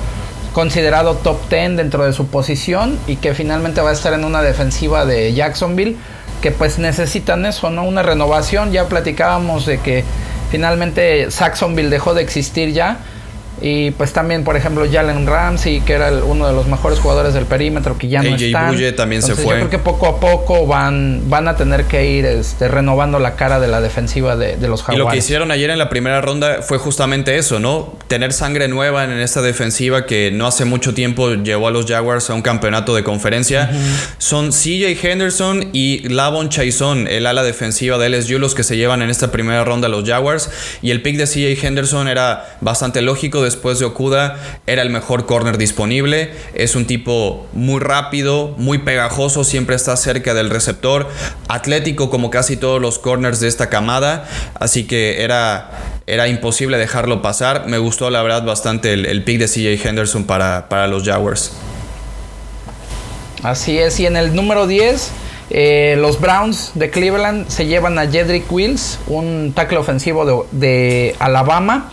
[0.53, 4.43] considerado top 10 dentro de su posición y que finalmente va a estar en una
[4.43, 5.97] defensiva de Jacksonville
[6.41, 7.85] que pues necesitan eso, ¿no?
[7.85, 10.05] Una renovación, ya platicábamos de que
[10.51, 12.99] finalmente Saxonville dejó de existir ya
[13.61, 17.45] y pues también, por ejemplo, Jalen Ramsey, que era uno de los mejores jugadores del
[17.47, 18.69] perímetro, que ya no está.
[18.69, 19.45] Bulle también se fue.
[19.45, 23.35] Yo creo que poco a poco van, van a tener que ir este, renovando la
[23.35, 24.95] cara de la defensiva de, los Jaguares.
[24.95, 27.95] Y lo que hicieron ayer en la primera ronda fue justamente eso, ¿no?
[28.07, 32.31] Tener sangre nueva en esta defensiva que no hace mucho tiempo llevó a los Jaguars
[32.31, 33.71] a un campeonato de conferencia.
[34.19, 39.03] Son CJ Henderson y Lavon Chaison, el ala defensiva de LSU, los que se llevan
[39.03, 40.51] en esta primera ronda a los Jaguars.
[40.83, 45.27] Y el pick de CJ Henderson era bastante lógico después de Okuda, era el mejor
[45.27, 46.31] corner disponible.
[46.55, 51.09] Es un tipo muy rápido, muy pegajoso, siempre está cerca del receptor,
[51.49, 55.71] atlético como casi todos los corners de esta camada, así que era,
[56.07, 57.67] era imposible dejarlo pasar.
[57.67, 61.53] Me gustó la verdad bastante el, pick de CJ Henderson para, para, los Jaguars.
[63.43, 65.11] Así es, y en el número 10...
[65.51, 71.17] Eh, los Browns de Cleveland se llevan a Jedrick Wills, un tackle ofensivo de, de
[71.19, 71.91] Alabama.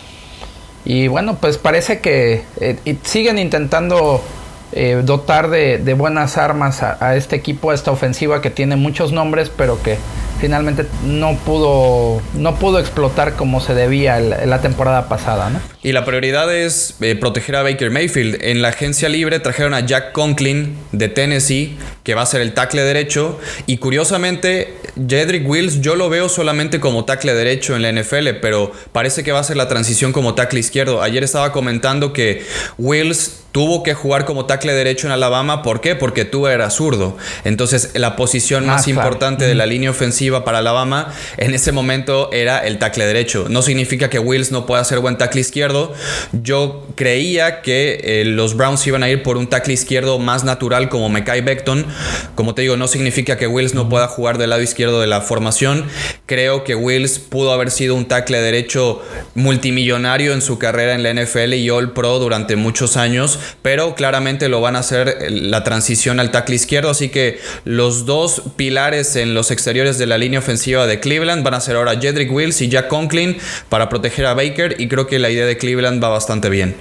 [0.85, 4.21] Y bueno, pues parece que eh, siguen intentando
[4.71, 9.49] eh, dotar de, buenas armas a, este equipo, a esta ofensiva que tiene muchos nombres,
[9.56, 9.97] pero que
[10.39, 15.49] finalmente no pudo, no pudo explotar como se debía la temporada pasada.
[15.49, 15.60] ¿no?
[15.86, 18.39] Y la prioridad es eh, proteger a Baker Mayfield.
[18.41, 22.54] En la agencia libre trajeron a Jack Conklin de Tennessee, que va a ser el
[22.54, 23.39] tackle derecho.
[23.67, 24.73] Y curiosamente,
[25.08, 29.32] Jedrick Wills yo lo veo solamente como tackle derecho en la NFL, pero parece que
[29.32, 31.01] va a ser la transición como tackle izquierdo.
[31.04, 32.43] Ayer estaba comentando que
[32.80, 35.61] Wills tuvo que jugar como tackle derecho en Alabama.
[35.61, 35.95] ¿Por qué?
[35.95, 37.17] Porque tú eras zurdo.
[37.43, 42.29] Entonces, la posición más ah, importante de la línea ofensiva para Alabama en ese momento
[42.31, 43.47] era el tackle derecho.
[43.49, 45.93] No significa que Wills no pueda ser buen tackle izquierdo.
[46.31, 50.89] Yo creía que eh, los Browns iban a ir por un tackle izquierdo más natural
[50.89, 51.85] como Mekai Beckton.
[52.35, 55.21] Como te digo, no significa que Wills no pueda jugar del lado izquierdo de la
[55.21, 55.85] formación.
[56.25, 59.01] Creo que Wills pudo haber sido un tackle derecho
[59.33, 64.44] multimillonario en su carrera en la NFL y All Pro durante muchos años pero claramente
[64.49, 69.34] lo van a hacer la transición al tackle izquierdo, así que los dos pilares en
[69.34, 72.69] los exteriores de la línea ofensiva de Cleveland van a ser ahora Jedrick Wills y
[72.69, 73.38] Jack Conklin
[73.69, 76.75] para proteger a Baker y creo que la idea de Cleveland va bastante bien.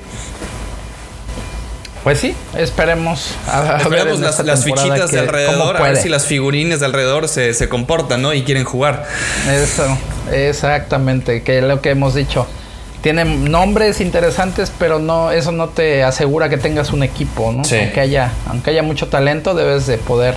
[2.02, 3.34] Pues sí, esperemos.
[3.48, 7.70] A, esperemos las, fichitas de alrededor, a ver si las figurines de alrededor se, se
[7.70, 8.34] comportan, ¿no?
[8.34, 9.06] Y quieren jugar.
[9.50, 9.96] Eso,
[10.30, 12.46] exactamente, que es lo que hemos dicho
[13.04, 17.58] tienen nombres interesantes, pero no, eso no te asegura que tengas un equipo, ¿no?
[17.58, 20.34] Aunque haya, aunque haya mucho talento, debes de poder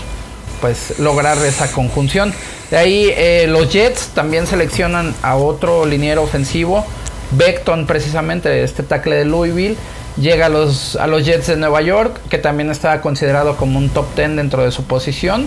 [0.60, 2.34] pues lograr esa conjunción.
[2.70, 6.86] De ahí eh, los Jets también seleccionan a otro liniero ofensivo,
[7.32, 9.78] Beckton precisamente, este tackle de Louisville.
[10.18, 13.88] Llega a los, a los Jets de Nueva York, que también está considerado como un
[13.88, 15.46] top 10 dentro de su posición.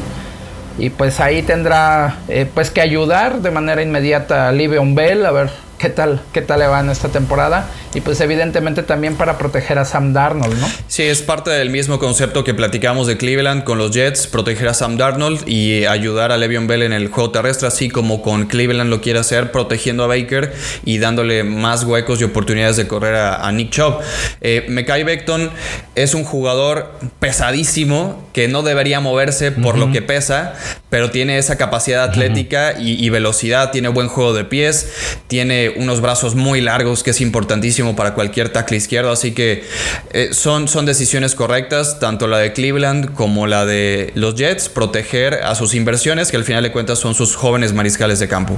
[0.78, 5.32] Y pues ahí tendrá eh, pues que ayudar de manera inmediata a Livion Bell, a
[5.32, 5.50] ver
[5.80, 7.68] qué tal, qué tal le va en esta temporada.
[7.94, 10.68] Y pues evidentemente también para proteger a Sam Darnold, ¿no?
[10.86, 14.74] Sí, es parte del mismo concepto que platicamos de Cleveland con los Jets, proteger a
[14.74, 18.90] Sam Darnold y ayudar a Le'Veon Bell en el juego terrestre, así como con Cleveland
[18.90, 20.52] lo quiere hacer, protegiendo a Baker
[20.84, 23.98] y dándole más huecos y oportunidades de correr a, Nick Chubb.
[24.40, 25.50] Eh, Mekai Beckton
[25.96, 30.54] es un jugador pesadísimo que no debería moverse por lo que pesa,
[30.88, 34.92] pero tiene esa capacidad atlética y, y velocidad, tiene buen juego de pies,
[35.26, 39.64] tiene unos brazos muy largos que es importantísimo para cualquier tackle izquierdo, así que
[40.12, 45.34] eh, son, son decisiones correctas, tanto la de Cleveland como la de los Jets, proteger
[45.34, 48.56] a sus inversiones, que al final de cuentas son sus jóvenes mariscales de campo.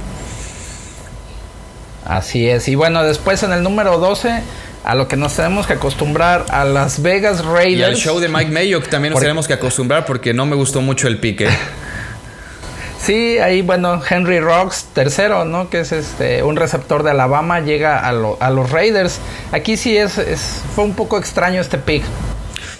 [2.05, 4.41] Así es, y bueno, después en el número 12
[4.83, 7.79] a lo que nos tenemos que acostumbrar a Las Vegas Raiders.
[7.79, 10.55] Y al show de Mike Mayo que también nos tenemos que acostumbrar porque no me
[10.55, 11.47] gustó mucho el pique.
[13.03, 15.69] Sí, ahí bueno, Henry Rocks, tercero, ¿no?
[15.69, 19.19] Que es este un receptor de Alabama, llega a, a los Raiders.
[19.51, 22.03] Aquí sí es, es, fue un poco extraño este pick.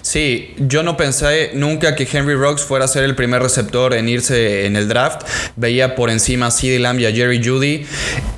[0.03, 4.09] Sí, yo no pensé nunca que Henry Rocks fuera a ser el primer receptor en
[4.09, 5.21] irse en el draft.
[5.55, 7.85] Veía por encima a CeeDee Lamb y a Jerry Judy.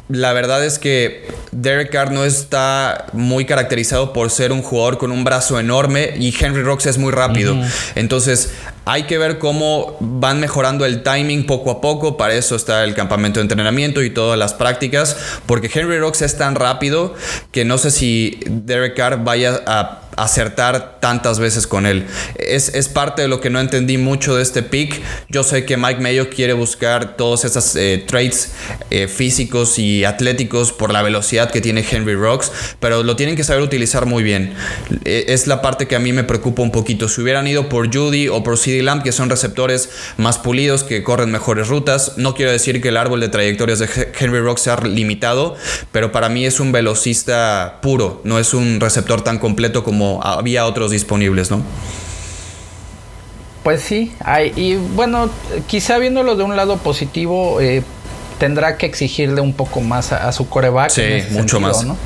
[0.07, 5.11] La verdad es que Derek Carr no está muy caracterizado por ser un jugador con
[5.11, 7.57] un brazo enorme y Henry Rocks es muy rápido.
[7.95, 8.51] Entonces,
[8.85, 12.17] hay que ver cómo van mejorando el timing poco a poco.
[12.17, 15.17] Para eso está el campamento de entrenamiento y todas las prácticas.
[15.47, 17.15] Porque Henry Rocks es tan rápido
[17.51, 22.05] que no sé si Derek Carr vaya a acertar tantas veces con él.
[22.37, 25.01] Es, parte de lo que no entendí mucho de este pick.
[25.29, 28.51] Yo sé que Mike Mayo quiere buscar todos esos eh, traits
[28.91, 33.43] eh, físicos y atléticos por la velocidad que tiene Henry Rocks, pero lo tienen que
[33.43, 34.53] saber utilizar muy bien.
[35.03, 37.07] E, es la parte que a mí me preocupa un poquito.
[37.07, 41.03] Si hubieran ido por Judy o por CD Lamb, que son receptores más pulidos, que
[41.03, 43.87] corren mejores rutas, no quiero decir que el árbol de trayectorias de
[44.17, 45.55] Henry Rocks sea limitado,
[45.91, 50.65] pero para mí es un velocista puro, no es un receptor tan completo como había
[50.65, 51.61] otros disponibles, ¿no?
[53.63, 55.29] Pues sí, hay, y bueno,
[55.67, 57.81] quizá viéndolo de un lado positivo, eh,
[58.37, 60.91] tendrá que exigirle un poco más a, su coreback.
[60.91, 61.83] Sí, mucho más.
[61.83, 61.97] ¿no?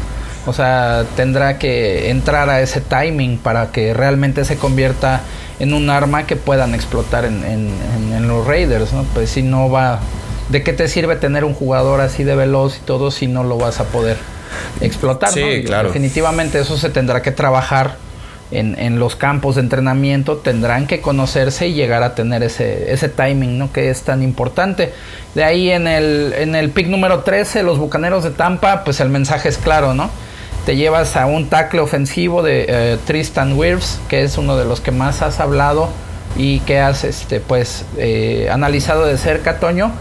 [0.45, 5.21] O sea, tendrá que entrar a ese timing para que realmente se convierta
[5.59, 9.03] en un arma que puedan explotar en, en los Raiders, ¿no?
[9.13, 9.99] Pues si no va...
[10.47, 13.57] ¿De qué te sirve tener un jugador así de veloz y todo si no lo
[13.57, 14.17] vas a poder
[14.81, 15.31] explotar.
[15.31, 15.89] Sí, claro.
[15.89, 17.97] Definitivamente eso se tendrá que trabajar
[18.51, 23.57] en, los campos de entrenamiento, tendrán que conocerse y llegar a tener ese, ese timing
[23.57, 23.71] ¿no?
[23.71, 24.91] que es tan importante.
[25.35, 29.09] De ahí en el, en el pick número 13, los Bucaneros de Tampa, pues el
[29.09, 30.09] mensaje es claro, ¿no?
[30.65, 34.81] Te llevas a un tackle ofensivo de eh, Tristan Wirfs, que es uno de los
[34.81, 35.89] que más has hablado
[36.35, 39.91] y que has este, pues, eh, analizado de cerca, Toño.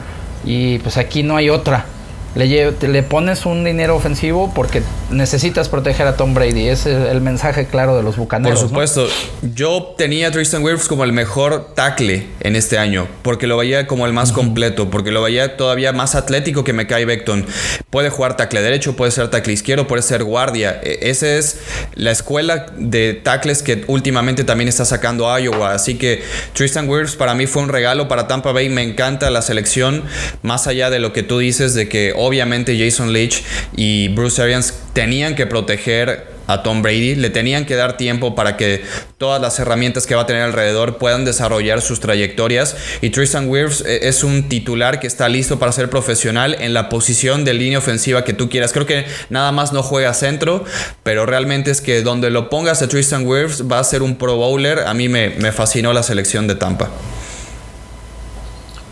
[0.45, 1.87] Y pues aquí no hay otra
[2.35, 6.69] le, le pones un dinero ofensivo porque necesitas proteger a Tom Brady.
[6.69, 8.61] Ese es el mensaje claro de los bucaneros.
[8.61, 9.09] Por supuesto.
[9.55, 13.87] Yo tenía a Tristan Wirfs como el mejor tackle en este año, porque lo veía
[13.87, 17.47] como el más completo, porque lo veía todavía más atlético que Mekai Beckton.
[17.91, 20.81] Puede jugar tackle derecho, puede ser tackle izquierdo, puede ser guardia.
[20.83, 21.59] E, esa es
[21.95, 25.73] la escuela de tackles que últimamente también está sacando Iowa.
[25.73, 28.69] Así que Tristan Wirfs para mí fue un regalo para Tampa Bay.
[28.69, 30.05] Me encanta la selección,
[30.43, 33.43] más allá de lo que tú dices de que obviamente Jason Leach
[33.77, 38.57] y Bruce Arians tenían que proteger a Tom Brady, le tenían que dar tiempo para
[38.57, 38.83] que
[39.19, 43.83] todas las herramientas que va a tener alrededor puedan desarrollar sus trayectorias y Tristan Wirfs
[43.83, 47.79] eh, es un titular que está listo para ser profesional en la posición de línea
[47.79, 48.73] ofensiva que tú quieras.
[48.73, 50.65] Creo que nada más no juega centro,
[51.03, 54.37] pero realmente es que donde lo pongas a Tristan Wirfs va a ser un pro
[54.37, 54.81] bowler.
[54.81, 56.89] A mí me, me fascinó la selección de Tampa.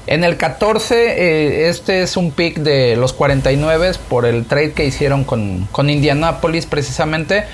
[0.07, 4.85] En el 14, eh, este es un pick de los 49 por el trade que
[4.85, 7.45] hicieron con, con Indianapolis precisamente.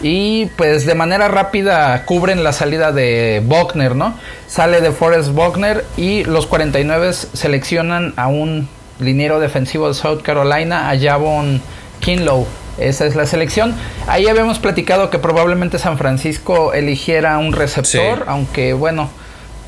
[0.00, 4.14] Y pues de manera rápida cubren la salida de Buckner, ¿no?
[4.46, 8.68] Sale de Forrest Buckner y los 49 seleccionan a un
[9.00, 11.60] liniero defensivo de South Carolina, a Javon
[12.00, 12.46] Kinlow.
[12.78, 13.74] Esa es la selección.
[14.06, 19.10] Ahí habíamos platicado que probablemente San Francisco eligiera un receptor, aunque bueno,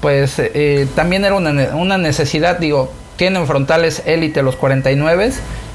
[0.01, 5.33] pues eh, también era una, una, necesidad, digo, tienen frontales élite los 49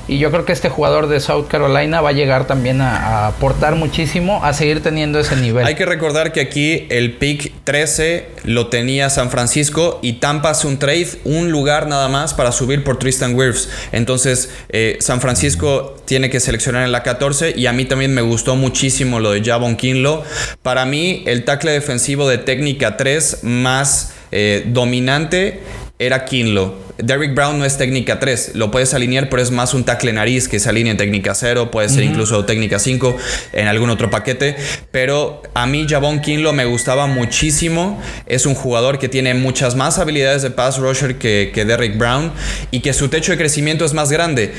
[0.08, 3.76] y yo creo que este jugador de South Carolina va a llegar también a, aportar
[3.76, 5.66] muchísimo, a seguir teniendo ese nivel.
[5.66, 10.68] Hay que recordar que aquí el pick 13 lo tenía San Francisco y Tampa hace
[10.68, 13.70] un trade, un lugar nada más para subir por Tristan Wirfs.
[13.92, 18.22] Entonces, eh, San Francisco tiene que seleccionar en la 14 y a mí también me
[18.22, 20.24] gustó muchísimo lo de Javon Kinlo.
[20.62, 25.60] Para mí, el tackle defensivo de técnica 3 más eh, dominante
[25.98, 26.84] era Kinlo.
[26.98, 30.48] Derrick Brown no es técnica 3, lo puedes alinear, pero es más un tackle nariz
[30.48, 33.18] que se alinea en técnica 0, puede ser incluso técnica 5
[33.54, 34.56] en algún otro paquete.
[34.92, 38.02] Pero a mí, Javon Kinlo me gustaba muchísimo.
[38.28, 42.32] Es un jugador que tiene muchas más habilidades de pass rusher que, que Derrick Brown
[42.72, 44.54] y que su techo de crecimiento es más grande.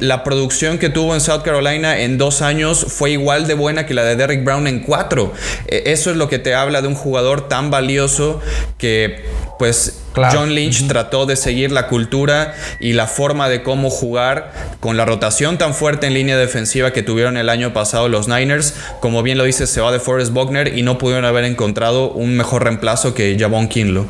[0.00, 3.94] La producción que tuvo en South Carolina en dos años fue igual de buena que
[3.94, 5.32] la de Derrick Brown en cuatro.
[5.66, 8.40] E, eso es lo que te habla de un jugador tan valioso
[8.78, 9.24] que,
[9.58, 14.96] pues, John Lynch trató de seguir la cultura y la forma de cómo jugar con
[14.96, 18.74] la rotación tan fuerte en línea defensiva que tuvieron el año pasado los Niners.
[19.00, 22.36] Como bien lo dice, se va de Forrest Buckner y no pudieron haber encontrado un
[22.36, 24.06] mejor reemplazo que Javon Kinlo.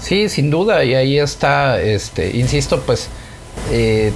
[0.00, 3.08] Sí, sin duda, y ahí está, este, insisto, pues
[3.70, 4.12] eh,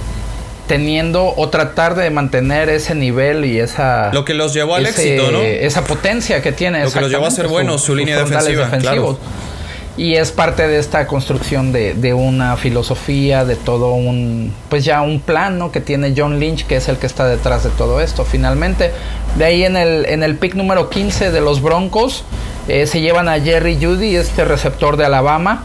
[0.67, 5.31] teniendo o tratar de mantener ese nivel y esa lo que los llevó al éxito,
[5.31, 5.41] ¿no?
[5.41, 6.83] Esa potencia que tiene.
[6.83, 8.69] Lo que los llevó a ser buenos, su, línea defensiva.
[8.69, 9.17] Claro
[9.97, 15.01] y es parte de esta construcción de, de, una filosofía, de todo un, pues ya
[15.01, 15.71] un plan ¿no?
[15.71, 18.25] que tiene John Lynch, que es el que está detrás de todo esto.
[18.25, 18.91] Finalmente,
[19.37, 22.25] de ahí en el, en el pick número 15 de los Broncos,
[22.67, 25.63] eh, se llevan a Jerry Judy, este receptor de Alabama,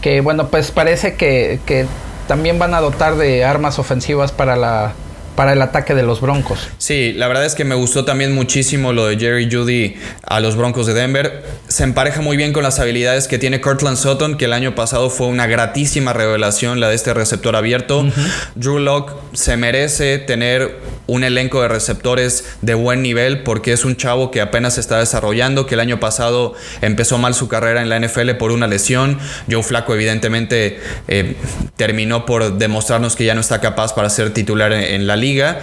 [0.00, 1.86] que bueno, pues parece que, que
[2.26, 4.94] también van a dotar de armas ofensivas para la
[5.36, 6.68] para el ataque de los Broncos.
[6.78, 10.56] Sí, la verdad es que me gustó también muchísimo lo de Jerry Judy a los
[10.56, 11.44] Broncos de Denver.
[11.68, 15.10] Se empareja muy bien con las habilidades que tiene Cortland Sutton, que el año pasado
[15.10, 18.06] fue una gratísima revelación la de este receptor abierto.
[18.54, 23.96] Drew Locke se merece tener un elenco de receptores de buen nivel porque es un
[23.96, 27.88] chavo que apenas se está desarrollando, que el año pasado empezó mal su carrera en
[27.88, 29.18] la NFL por una lesión.
[29.50, 31.36] Joe Flaco evidentemente eh,
[31.76, 35.23] terminó por demostrarnos que ya no está capaz para ser titular en, en la liga
[35.24, 35.60] liga.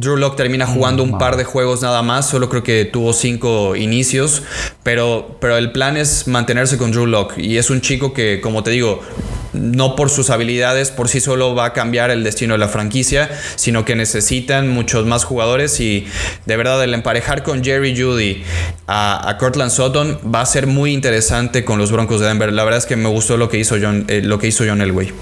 [0.00, 3.76] Drew Locke termina jugando un par de juegos nada más, solo creo que tuvo cinco
[3.76, 4.42] inicios,
[4.82, 8.62] pero, pero el plan es mantenerse con Drew Locke y es un chico que, como
[8.62, 9.00] te digo,
[9.52, 13.30] no por sus habilidades por sí solo va a cambiar el destino de la franquicia,
[13.56, 16.06] sino que necesitan muchos más jugadores y
[16.46, 18.42] de verdad el emparejar con Jerry Judy
[18.86, 22.52] a, Cortland Sutton va a ser muy interesante con los Broncos de Denver.
[22.52, 24.80] La verdad es que me gustó lo que hizo John, eh, lo que hizo John
[24.80, 25.12] Elway.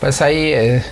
[0.00, 0.82] Pues ahí eh,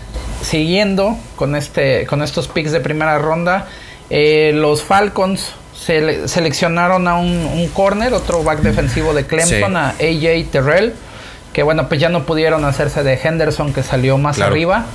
[0.44, 3.66] siguiendo con, este, con estos picks de primera ronda,
[4.10, 10.94] eh, los Falcons seleccionaron a un, corner, otro back defensivo de Clemson, a AJ Terrell,
[11.52, 14.86] que bueno, pues ya no pudieron hacerse de Henderson que salió más arriba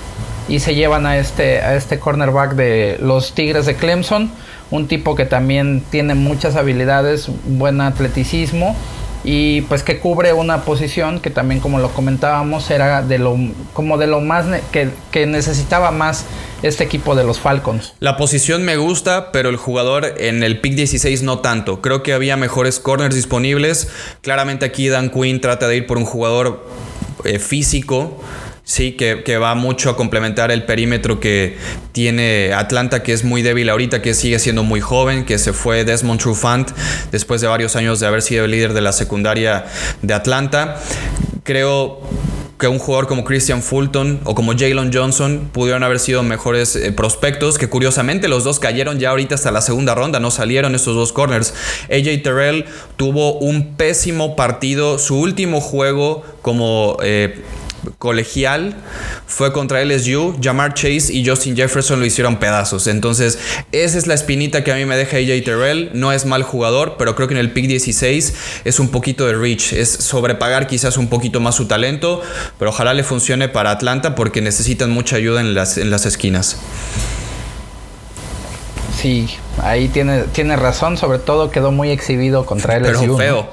[0.47, 4.31] y se llevan a este, a este cornerback de los Tigres de Clemson,
[4.71, 8.75] un tipo que también tiene muchas habilidades, buen atleticismo
[9.23, 13.37] y pues que cubre una posición que también como lo comentábamos era de lo
[13.73, 16.25] como de lo más que, que, necesitaba más
[16.61, 17.93] este equipo de los Falcons.
[17.99, 21.81] La posición me gusta, pero el jugador en el pick 16 no tanto.
[21.81, 23.89] Creo que había mejores corners disponibles.
[24.21, 26.65] Claramente aquí Dan Quinn trata de ir por un jugador
[27.25, 28.21] eh, físico
[28.69, 31.57] Sí, que, que, va mucho a complementar el perímetro que
[31.91, 35.85] tiene Atlanta, que es muy débil ahorita, que sigue siendo muy joven, que se fue
[35.85, 36.69] Desmond Trufant
[37.11, 39.65] después de varios años de haber sido el líder de la secundaria
[40.03, 40.79] de Atlanta.
[41.43, 41.99] Creo
[42.59, 46.91] que un jugador como Christian Fulton o como Jalen Johnson pudieron haber sido mejores eh,
[46.91, 50.93] prospectos, que curiosamente los dos cayeron ya ahorita hasta la segunda ronda, no salieron estos
[50.93, 51.55] dos corners.
[51.89, 52.65] AJ Terrell
[52.97, 56.97] tuvo un pésimo partido, su último juego como...
[57.01, 57.41] Eh,
[57.97, 58.75] colegial
[59.27, 62.87] fue contra LSU, Jamar Chase y Justin Jefferson lo hicieron pedazos.
[62.87, 63.39] Entonces,
[63.71, 65.91] esa es la espinita que a mí me deja AJ Terrell.
[65.93, 68.33] No es mal jugador, pero creo que en el pick 16
[68.65, 72.21] es un poquito de reach, es sobrepagar quizás un poquito más su talento,
[72.57, 76.57] pero ojalá le funcione para Atlanta porque necesitan mucha ayuda en las, en las esquinas.
[78.99, 79.29] Sí,
[79.61, 82.99] ahí tiene, tiene razón, sobre todo quedó muy exhibido contra LSU.
[82.99, 83.49] Pero feo.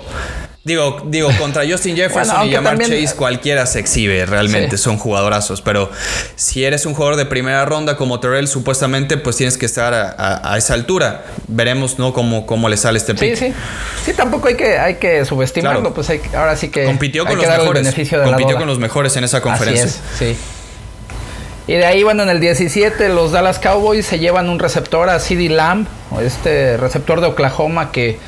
[0.66, 5.62] Digo, digo, contra Justin Jefferson y Jamar Chase cualquiera se exhibe, realmente son jugadorazos.
[5.62, 5.92] Pero
[6.34, 10.58] si eres un jugador de primera ronda como Terrell, supuestamente, pues tienes que estar a,
[10.58, 11.24] esa altura.
[11.46, 12.12] Veremos, ¿no?
[12.12, 13.36] Cómo, cómo le sale este pick.
[13.36, 13.54] Sí, sí.
[14.06, 15.94] Sí, tampoco hay que, hay que subestimarlo.
[15.94, 16.84] Pues ahora sí que.
[16.84, 17.94] Compitió con los mejores.
[18.24, 19.84] Compitió con los mejores en esa conferencia.
[19.84, 20.36] Así es, sí.
[21.68, 25.20] Y de ahí, bueno, en el 17 los Dallas Cowboys se llevan un receptor a
[25.20, 25.86] CD Lamb,
[26.20, 28.18] este receptor de Oklahoma que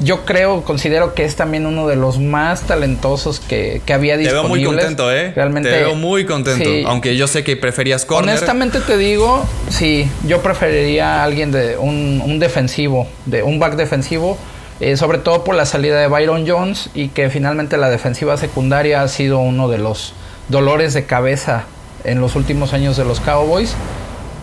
[0.00, 4.42] yo creo, considero que es también uno de los más talentosos que, que había disponibles.
[4.42, 5.32] Te veo muy contento, ¿eh?
[5.34, 5.70] Realmente.
[5.70, 6.70] Te veo muy contento.
[6.88, 8.36] Aunque yo sé que preferías corner.
[8.36, 13.76] Honestamente te digo, sí, yo preferiría a alguien de un, un defensivo, de un back
[13.76, 14.38] defensivo.
[14.80, 19.02] Eh, sobre todo por la salida de Byron Jones y que finalmente la defensiva secundaria
[19.02, 20.12] ha sido uno de los
[20.48, 21.66] dolores de cabeza
[22.02, 23.76] en los últimos años de los Cowboys.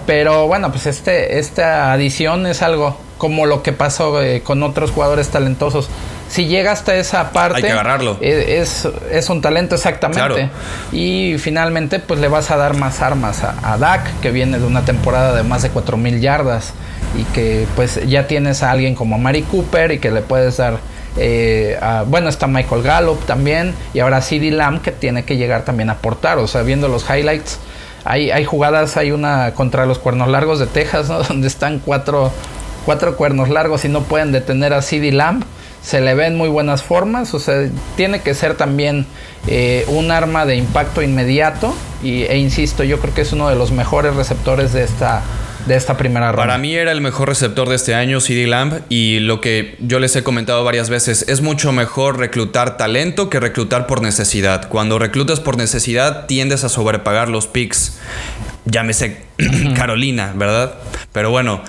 [0.10, 4.90] Pero bueno, pues este, esta adición es algo como lo que pasó eh, con otros
[4.90, 5.88] jugadores talentosos.
[6.28, 8.18] Si llega hasta esa parte, hay que agarrarlo.
[8.20, 10.50] Eh, es, es, un talento exactamente.
[10.92, 14.84] Y finalmente, pues le vas a dar más armas a, Dak, que viene de una
[14.84, 16.74] temporada de más de 4000 yardas.
[17.16, 20.80] Y que pues ya tienes a alguien como Mari Cooper y que le puedes dar.
[21.18, 23.76] Eh, bueno, está Michael Gallup también.
[23.94, 26.40] Y ahora CD Lamb que tiene que llegar también a aportar.
[26.40, 27.60] O sea, viendo los highlights.
[28.06, 31.22] Hay, hay jugadas, hay una contra los cuernos largos de Texas, ¿no?
[31.28, 32.32] donde están cuatro
[32.86, 35.44] cuatro cuernos largos y no pueden detener a CD Lamb.
[35.82, 39.06] Se le ven muy buenas formas, o sea, tiene que ser también
[39.48, 41.74] eh, un arma de impacto inmediato.
[42.04, 45.22] Y, e insisto, yo creo que es uno de los mejores receptores de esta,
[45.66, 46.44] de esta primera ronda.
[46.44, 50.00] Para mí era el mejor receptor de este año, CD Lamb, y lo que yo
[50.00, 54.70] les he comentado varias veces, es mucho mejor reclutar talento que reclutar por necesidad.
[54.70, 58.00] Cuando reclutas por necesidad, tiendes a sobrepagar los picks.
[58.70, 59.30] Llámese
[59.76, 60.76] Carolina, ¿verdad?
[61.12, 61.62] Pero bueno,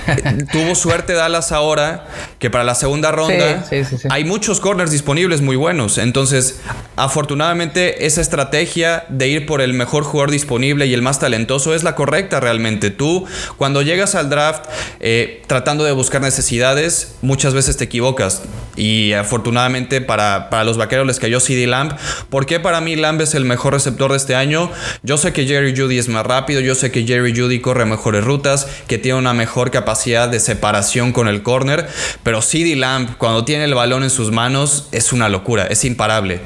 [0.52, 2.06] tuvo suerte Dallas ahora
[2.38, 3.64] que para la segunda ronda
[4.10, 5.98] hay muchos corners disponibles muy buenos.
[5.98, 6.60] Entonces,
[6.96, 11.84] afortunadamente, esa estrategia de ir por el mejor jugador disponible y el más talentoso es
[11.84, 12.90] la correcta realmente.
[12.90, 14.64] Tú, cuando llegas al draft
[15.00, 18.42] eh, tratando de buscar necesidades, muchas veces te equivocas.
[18.76, 21.96] Y afortunadamente para, para los vaqueros les cayó CD Lamb.
[22.30, 24.70] ¿Por qué para mí Lamb es el mejor receptor de este año?
[25.02, 28.24] Yo sé que Jerry Judy es más rápido, yo sé que Jerry Judy corre mejores
[28.24, 31.88] rutas, que tiene una mejor capacidad de separación con el corner,
[32.22, 36.40] pero CD Lamb cuando tiene el balón en sus manos es una locura, es imparable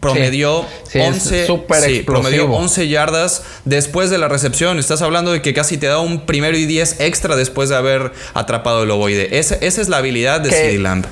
[0.00, 4.78] promedió, 11, promedió 11 yardas después de la recepción.
[4.78, 8.12] Estás hablando de que casi te da un primero y 10 extra después de haber
[8.34, 9.38] atrapado el ovoide.
[9.38, 11.04] Esa, esa es la habilidad de CD Lamb.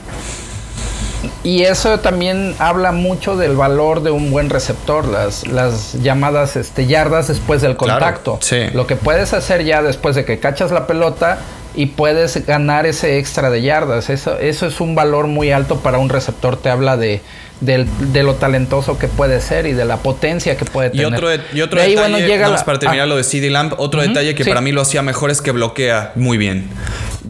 [1.43, 6.87] Y eso también habla mucho del valor de un buen receptor, las, las llamadas este,
[6.87, 8.39] yardas después del contacto.
[8.73, 11.39] Lo que puedes hacer ya después de que cachas la pelota
[11.75, 14.11] y puedes ganar ese extra de yardas.
[14.11, 16.57] Eso, eso es un valor muy alto para un receptor.
[16.57, 17.21] Te habla de,
[17.61, 21.03] de lo talentoso que puede ser y de la potencia que puede tener.
[21.03, 23.07] Y otro, y otro detalle, para terminar ah.
[23.07, 26.13] lo de CD Lamp, otro detalle que para mí lo hacía mejor es que bloquea
[26.15, 26.69] muy bien.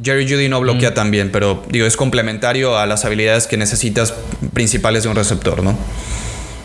[0.02, 4.14] Jerry Judy no bloquea tan bien, pero digo, es complementario a las habilidades que necesitas
[4.52, 5.76] principales de un receptor, ¿no?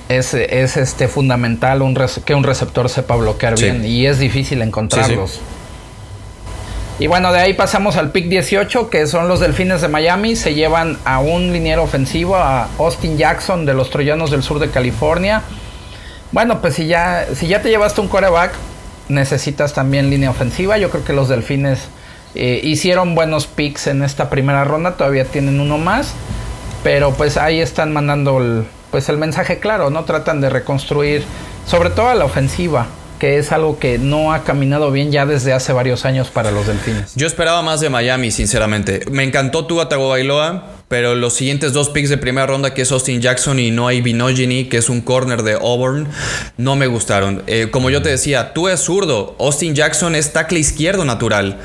[0.10, 5.40] Es, es este fundamental un que un receptor sepa bloquear bien y es difícil encontrarlos.
[7.00, 10.36] Y bueno, de ahí pasamos al pick 18, que son los Delfines de Miami.
[10.36, 14.70] Se llevan a un liniero ofensivo, a Austin Jackson de los Troyanos del sur de
[14.70, 15.42] California.
[16.32, 18.54] Bueno, pues si ya, si ya te llevaste un coreback,
[19.10, 20.78] necesitas también línea ofensiva.
[20.78, 21.80] Yo creo que los Delfines
[22.36, 26.14] eh, hicieron buenos picks en esta primera ronda, todavía tienen uno más.
[26.84, 30.04] Pero pues ahí están mandando el, pues el mensaje claro, ¿no?
[30.04, 31.24] Tratan de reconstruir,
[31.66, 32.88] sobre todo a la ofensiva
[33.24, 36.68] que es algo que no ha caminado bien ya desde hace varios años para los
[36.68, 37.14] Delfines.
[37.16, 39.00] Yo esperaba más de Miami, sinceramente.
[39.10, 43.22] Me encantó Tua Tagovailoa, pero los siguientes dos picks de primera ronda, que es Austin
[43.22, 46.10] Jackson y Noah Binogini, que es un corner de Auburn,
[46.58, 47.44] no me gustaron.
[47.48, 51.62] Eh, como yo te decía, tú es zurdo, Austin Jackson es tackle izquierdo natural.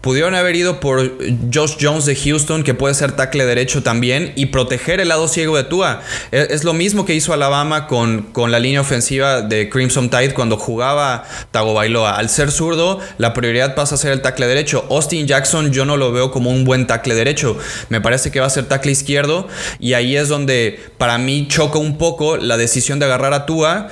[0.00, 1.18] Pudieron haber ido por
[1.52, 5.56] Josh Jones de Houston, que puede ser tackle derecho también, y proteger el lado ciego
[5.56, 6.00] de Tua.
[6.32, 10.32] E, es, lo mismo que hizo Alabama con, con, la línea ofensiva de Crimson Tide
[10.32, 12.16] cuando jugaba Tagovailoa.
[12.16, 14.86] Al ser zurdo, la prioridad pasa a ser el tackle derecho.
[14.90, 17.58] Austin Jackson yo no lo veo como un buen tackle derecho.
[17.90, 19.48] Me parece que va a ser tackle izquierdo,
[19.78, 23.88] y ahí es donde para mí choca un poco la decisión de agarrar a Tua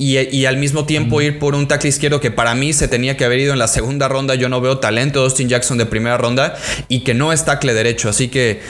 [0.00, 3.26] y, al mismo tiempo ir por un tackle izquierdo que para mí se tenía que
[3.26, 4.34] haber ido en la segunda ronda.
[4.34, 6.56] Yo no veo talento de Austin Jackson de primera ronda
[6.88, 8.08] y que no es tackle derecho.
[8.08, 8.62] Así que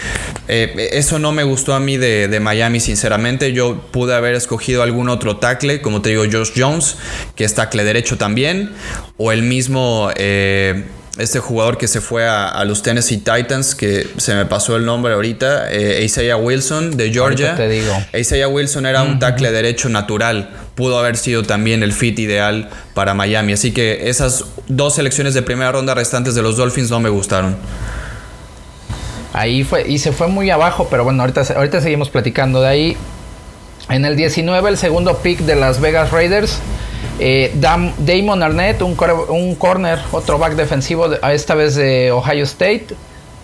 [0.48, 3.52] eh, eso no me gustó a mí de, Miami, sinceramente.
[3.52, 6.96] Yo pude haber escogido algún otro tackle, como te digo, Josh Jones,
[7.36, 8.72] que es tackle derecho también,
[9.16, 10.10] o el mismo.
[10.16, 10.82] Eh,
[11.20, 15.14] este jugador que se fue a, los Tennessee Titans, que se me pasó el nombre
[15.14, 17.54] ahorita, eh, Isaiah Wilson de Georgia.
[17.54, 17.92] te digo.
[18.12, 20.50] Isaiah Wilson era un tackle derecho natural.
[20.74, 23.52] Pudo haber sido también el fit ideal para Miami.
[23.52, 27.56] Así que esas dos selecciones de primera ronda restantes de los Dolphins no me gustaron.
[29.32, 32.96] Ahí fue, y se fue muy abajo, pero bueno, ahorita, ahorita seguimos platicando de ahí.
[33.88, 36.60] En el 19, el segundo pick de Las Vegas Raiders.
[37.18, 38.96] Eh, Damon Arnett, un,
[39.28, 42.88] un corner, otro back defensivo, esta vez de Ohio State.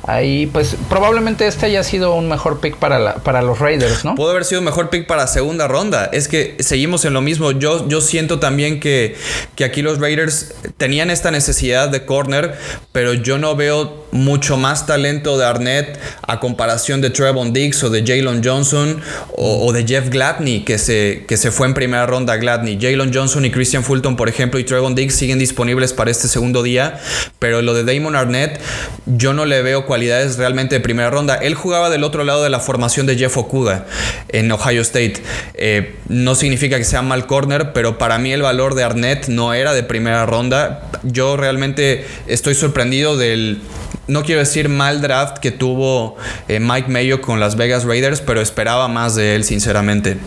[0.06, 4.14] Ahí, pues probablemente este haya sido un mejor pick para, para los Raiders, ¿no?
[4.14, 6.08] Puede haber sido un mejor pick para segunda ronda.
[6.12, 7.50] Es que seguimos en lo mismo.
[7.50, 9.16] Yo, yo siento también que,
[9.56, 12.54] que aquí los Raiders tenían esta necesidad de corner,
[12.92, 17.90] pero yo no veo mucho más talento de Arnett a comparación de Trevon Diggs o
[17.90, 19.00] de Jalen Johnson
[19.36, 22.78] o, de Jeff Gladney, que se, que se fue en primera ronda a Gladney.
[22.80, 26.62] Jalen Johnson y Christian Fulton, por ejemplo, y Trevon Diggs siguen disponibles para este segundo
[26.62, 27.00] día,
[27.38, 28.60] pero lo de Damon Arnett,
[29.06, 31.36] yo no le veo cualidades realmente de primera ronda.
[31.36, 33.86] Él jugaba del otro lado de la formación de Jeff Okuda
[34.28, 35.22] en Ohio State.
[35.54, 39.54] Eh, no significa que sea mal corner, pero para mí el valor de Arnett no
[39.54, 40.90] era de primera ronda.
[41.02, 43.62] Yo realmente estoy sorprendido del
[44.06, 46.16] no quiero decir mal draft que tuvo
[46.46, 50.18] eh, Mike Mayo con las Vegas Raiders, pero esperaba más de él, sinceramente.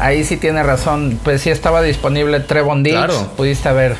[0.00, 1.20] Ahí sí tiene razón.
[1.22, 2.96] Pues sí estaba disponible Trevon Diggs.
[2.96, 3.32] Claro.
[3.36, 3.94] Pudiste haber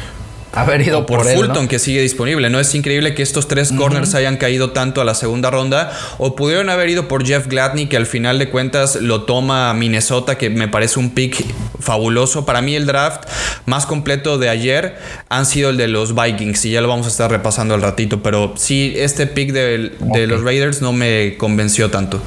[0.53, 2.51] haber ido por, Fulton que sigue disponible.
[2.51, 6.37] No es increíble que estos tres corners hayan caído tanto a la segunda ronda o
[6.37, 10.51] pudieron haber ido por Jeff Gladney que al final de cuentas lo toma Minnesota que
[10.51, 11.45] me parece un pick
[11.81, 12.45] fabuloso.
[12.45, 13.29] Para mí el draft
[13.67, 14.97] más completo de ayer
[15.29, 18.23] han sido el de los Vikings y ya lo vamos a estar repasando al ratito,
[18.23, 22.21] pero sí este pick de, de los Raiders no me convenció tanto.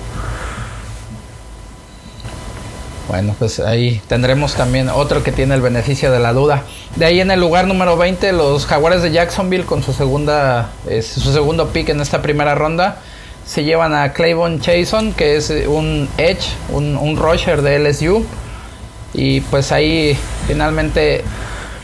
[3.16, 6.64] Bueno, pues ahí tendremos también otro que tiene el beneficio de la duda.
[6.98, 11.32] De ahí en el lugar número 20, los Jaguares de Jacksonville con su segunda su
[11.32, 12.98] segundo pick en esta primera ronda
[13.46, 16.44] se llevan a Clayvon Chason, que es un edge,
[16.74, 18.26] un, un rusher de LSU.
[19.14, 21.24] Y pues ahí finalmente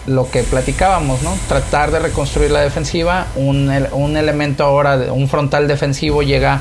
[0.07, 1.34] lo que platicábamos, ¿no?
[1.47, 3.27] Tratar de reconstruir la defensiva.
[3.38, 6.59] Un, un elemento ahora, un frontal defensivo llega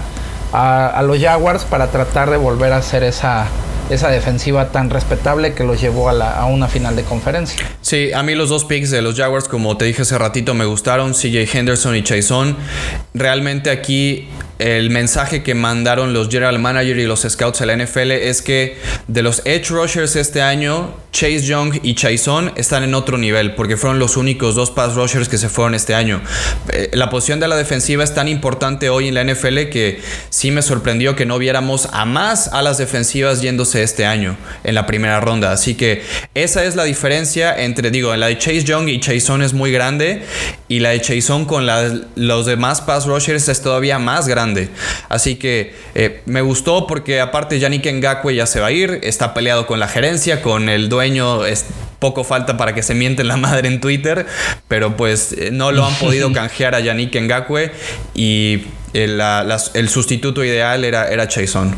[0.52, 3.48] a, a los Jaguars para tratar de volver a hacer esa
[3.90, 7.60] esa defensiva tan respetable que los llevó a, una final de conferencia.
[7.80, 10.64] Sí, a mí los dos picks de los Jaguars, como te dije hace ratito, me
[10.64, 12.56] gustaron, CJ Henderson y Chason.
[13.14, 14.28] Realmente aquí
[14.60, 18.76] el mensaje que mandaron los general manager y los scouts de la NFL es que
[19.08, 23.78] de los edge rushers este año, Chase Young y Chason están en otro nivel porque
[23.78, 26.20] fueron los únicos dos pass rushers que se fueron este año.
[26.72, 30.50] Eh, la posición de la defensiva es tan importante hoy en la NFL que sí
[30.50, 35.20] me sorprendió que no viéramos a más alas defensivas yéndose este año en la primera
[35.20, 35.52] ronda.
[35.52, 36.02] Así que
[36.34, 40.22] esa es la diferencia entre, digo, la de Chase Young y Chason es muy grande
[40.68, 41.66] y la de Chason con
[42.16, 44.49] los demás pass rushers es todavía más grande.
[45.08, 49.34] Así que eh, me gustó porque aparte Yannick Ngakwe ya se va a ir, está
[49.34, 51.66] peleado con la gerencia, con el dueño, es,
[51.98, 54.26] poco falta para que se mienten la madre en Twitter,
[54.68, 57.72] pero pues eh, no lo han podido canjear a Yannick Ngakwe
[58.14, 59.22] y el,
[59.74, 61.74] el sustituto ideal era, era Chason.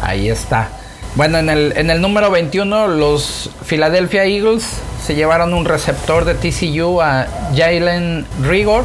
[0.00, 0.70] Ahí está.
[1.14, 4.64] Bueno, en el, en el número 21, los Philadelphia Eagles
[5.04, 8.84] se llevaron un receptor de TCU a Jalen Rigor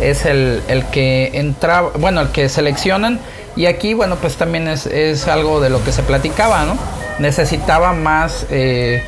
[0.00, 3.20] es el, que entra, bueno, el que seleccionan.
[3.56, 6.76] Y aquí, bueno, pues también es, algo de lo que se platicaba, ¿no?
[7.18, 9.02] Necesitaba más, eh,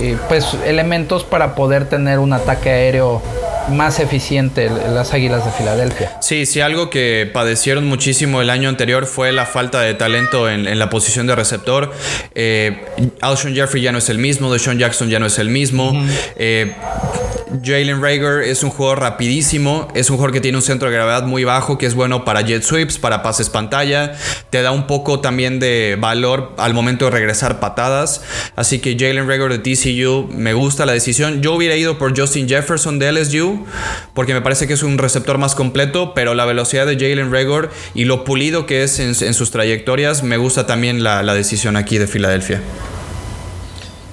[0.00, 3.20] eh, pues, elementos para poder tener un ataque aéreo
[3.70, 6.16] más eficiente las Águilas de Filadelfia.
[6.20, 10.78] Sí, sí, algo que padecieron muchísimo el año anterior fue la falta de talento en,
[10.78, 11.92] la posición de receptor.
[12.34, 12.84] Eh,
[13.20, 15.92] Alshon Jeffrey ya no es el mismo, Deshaun Jackson ya no es el mismo.
[16.36, 16.74] eh,
[17.62, 21.22] Jalen Rager es un jugador rapidísimo, es un jugador que tiene un centro de gravedad
[21.24, 24.12] muy bajo, que es bueno para jet sweeps, para pases pantalla,
[24.50, 28.22] te da un poco también de valor al momento de regresar patadas.
[28.54, 31.40] Así que Jalen Rager de TCU me gusta la decisión.
[31.40, 33.57] Yo hubiera ido por Justin Jefferson de LSU,
[34.14, 37.70] porque me parece que es un receptor más completo, pero la velocidad de Jalen Rager
[37.94, 41.98] y lo pulido que es en, sus trayectorias, me gusta también la, la decisión aquí
[41.98, 42.60] de Filadelfia.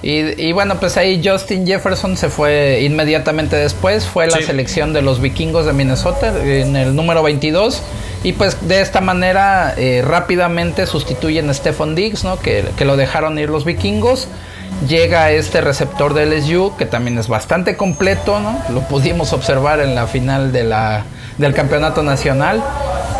[0.08, 4.04] Y, bueno, pues ahí Justin Jefferson se fue inmediatamente después.
[4.04, 7.82] Fue la selección de los vikingos de Minnesota en el número 22.
[8.22, 12.38] Y pues de esta manera eh, rápidamente sustituyen a Stephon Diggs, ¿no?
[12.38, 14.28] Que, que, lo dejaron ir los vikingos.
[14.86, 18.60] Llega este receptor de LSU, que también es bastante completo, ¿no?
[18.72, 21.04] Lo pudimos observar en la final de la,
[21.38, 22.62] del campeonato nacional.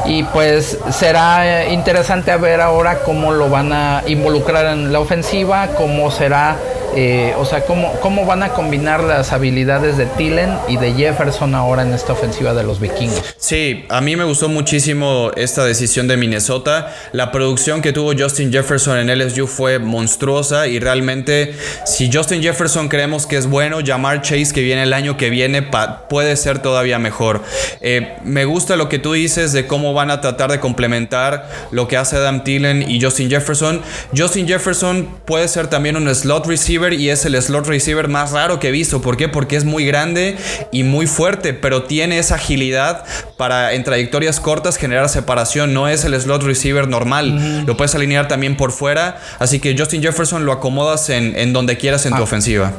[0.04, 5.68] Y pues será interesante a ver ahora cómo lo van a involucrar en la ofensiva,
[5.76, 6.56] cómo será
[6.96, 11.54] eh, o sea, ¿cómo, ¿cómo van a combinar las habilidades de Tillen y de Jefferson
[11.54, 13.22] ahora en esta ofensiva de los vikingos?
[13.36, 16.94] Sí, a mí me gustó muchísimo esta decisión de Minnesota.
[17.12, 22.88] La producción que tuvo Justin Jefferson en LSU fue monstruosa y realmente si Justin Jefferson
[22.88, 25.68] creemos que es bueno, llamar Chase que viene el año que viene
[26.08, 27.42] puede ser todavía mejor.
[27.82, 31.88] Eh, me gusta lo que tú dices de cómo van a tratar de complementar lo
[31.88, 33.82] que hace Adam Tillen y Justin Jefferson.
[34.16, 38.60] Justin Jefferson puede ser también un slot receiver y es el slot receiver más raro
[38.60, 39.00] que he visto.
[39.00, 39.28] ¿Por qué?
[39.28, 40.36] Porque es muy grande
[40.72, 43.04] y muy fuerte, pero tiene esa agilidad
[43.36, 45.74] para en trayectorias cortas generar separación.
[45.74, 47.64] No es el slot receiver normal.
[47.66, 49.20] Lo puedes alinear también por fuera.
[49.38, 52.22] Así que Justin Jefferson lo acomodas en, donde quieras en tu ah.
[52.22, 52.72] ofensiva.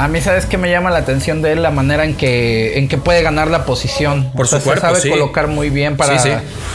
[0.00, 1.62] A mí, ¿sabes qué me llama la atención de él?
[1.62, 4.32] La manera en que, en que puede ganar la posición.
[4.34, 6.16] Por su se sabe colocar muy bien para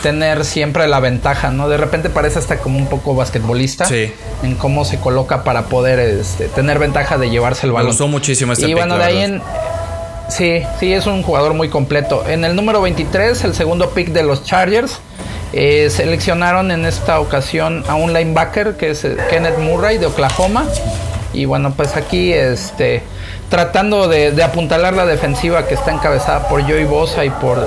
[0.04, 1.68] tener siempre la ventaja, ¿no?
[1.68, 3.88] De repente parece hasta como un poco basquetbolista.
[4.44, 7.88] En cómo se coloca para poder este, tener ventaja de llevarse el balón.
[7.88, 9.42] Me gustó muchísimo este Y bueno, de ahí en...
[10.30, 12.24] Sí, sí, es un jugador muy completo.
[12.30, 15.00] En el número 23, el segundo pick de los Chargers,
[15.52, 20.68] eh, seleccionaron en esta ocasión a un linebacker que es eh, Kenneth Murray de Oklahoma.
[21.34, 23.02] Y bueno, pues aquí este
[23.56, 27.58] tratando de, apuntalar la defensiva que está encabezada por Joey Bosa y por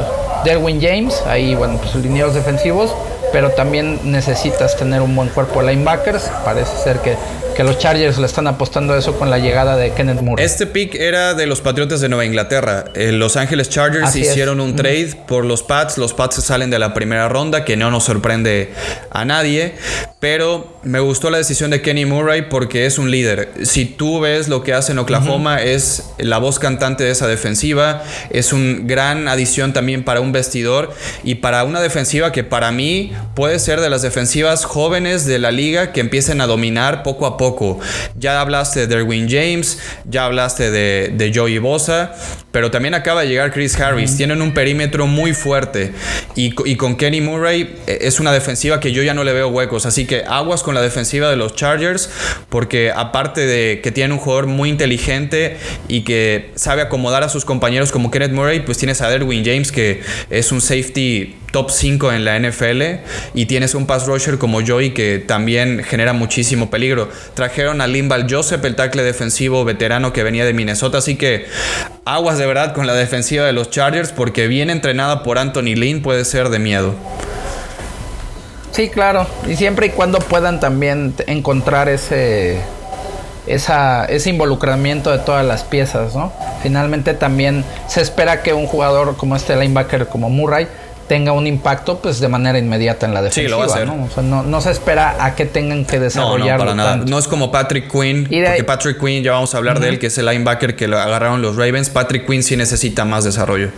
[0.45, 1.23] Derwin James.
[1.27, 2.95] Ahí, bueno, pues linieros defensivos.
[3.33, 6.31] Pero también necesitas tener un buen cuerpo de linebackers.
[6.45, 7.17] Parece ser que
[7.59, 10.45] que los Chargers le están apostando a eso con la llegada de Kenneth Moore.
[10.45, 12.85] Este pick era de los Patriotas de Nueva Inglaterra.
[12.95, 15.99] Eh, los Ángeles Chargers hicieron un trade por los Pats.
[15.99, 18.73] Los Pats salen de la primera ronda, que no nos sorprende
[19.11, 19.75] a nadie.
[20.21, 23.53] Pero me gustó la decisión de Kenny Murray porque es un líder.
[23.65, 28.05] Si tú ves lo que hace en Oklahoma, es la voz cantante de esa defensiva.
[28.31, 30.93] Es un gran adición también para un vestidor
[31.25, 35.51] y para una defensiva que para mí puede ser de las defensivas jóvenes de la
[35.51, 37.48] liga que empiecen a dominar poco a poco
[38.21, 39.79] ya hablaste de Derwin James,
[40.11, 42.15] ya hablaste de, de Joey Bosa,
[42.51, 44.17] pero también acaba de llegar Chris Harris.
[44.17, 45.93] Tienen un perímetro muy fuerte
[46.35, 49.49] y, y, con Kenny Murray eh, es una defensiva que yo ya no le veo
[49.49, 49.87] huecos.
[49.87, 52.11] Así que aguas con la defensiva de los Chargers,
[52.49, 55.57] porque aparte de que tienen un jugador muy inteligente
[55.89, 59.71] y que sabe acomodar a sus compañeros como Kenneth Murray, pues tienes a Derwin James,
[59.71, 62.83] que es un safety top 5 en la NFL
[63.35, 67.09] y tienes un pass rusher como Joey que también genera muchísimo peligro.
[67.35, 71.47] Trajeron a Limbal Joseph, el tackle defensivo veterano que venía de Minnesota, así que
[72.05, 76.03] aguas de verdad con la defensiva de los Chargers porque bien entrenada por Anthony Lynn
[76.03, 76.95] puede ser de miedo.
[78.71, 82.61] Sí, claro, y siempre y cuando puedan también encontrar ese
[83.49, 86.33] esa, ese involucramiento de todas las piezas, ¿no?
[86.63, 90.69] Finalmente también se espera que un jugador como este linebacker como Murray
[91.09, 93.47] tenga un impacto pues de manera inmediata en la defensiva.
[93.47, 94.23] Sí, lo va a hacer.
[94.23, 94.43] ¿no?
[94.43, 94.61] ¿no?
[94.61, 96.59] se espera a que tengan que desarrollar.
[96.59, 96.97] No, no, para nada.
[96.97, 100.07] No es como Patrick Quinn, porque Patrick Quinn, ya vamos a hablar de él, que
[100.07, 101.91] es el linebacker que lo agarraron los Ravens.
[101.91, 103.71] Patrick Quinn sí necesita más desarrollo.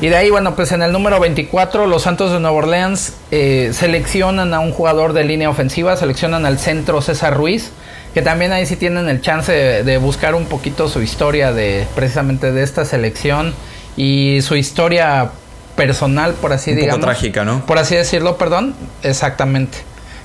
[0.00, 3.70] Y de ahí, bueno, pues en el número 24, los Santos de Nueva Orleans eh,
[3.72, 7.72] seleccionan a un jugador de línea ofensiva, seleccionan al centro César Ruiz,
[8.14, 11.84] que también ahí sí tienen el chance de, de buscar un poquito su historia de
[11.96, 13.54] precisamente de esta selección
[13.98, 15.30] y su historia
[15.76, 17.00] personal, por así Un digamos.
[17.00, 17.66] Poco trágica, ¿no?
[17.66, 18.74] Por así decirlo, perdón.
[19.02, 19.78] Exactamente.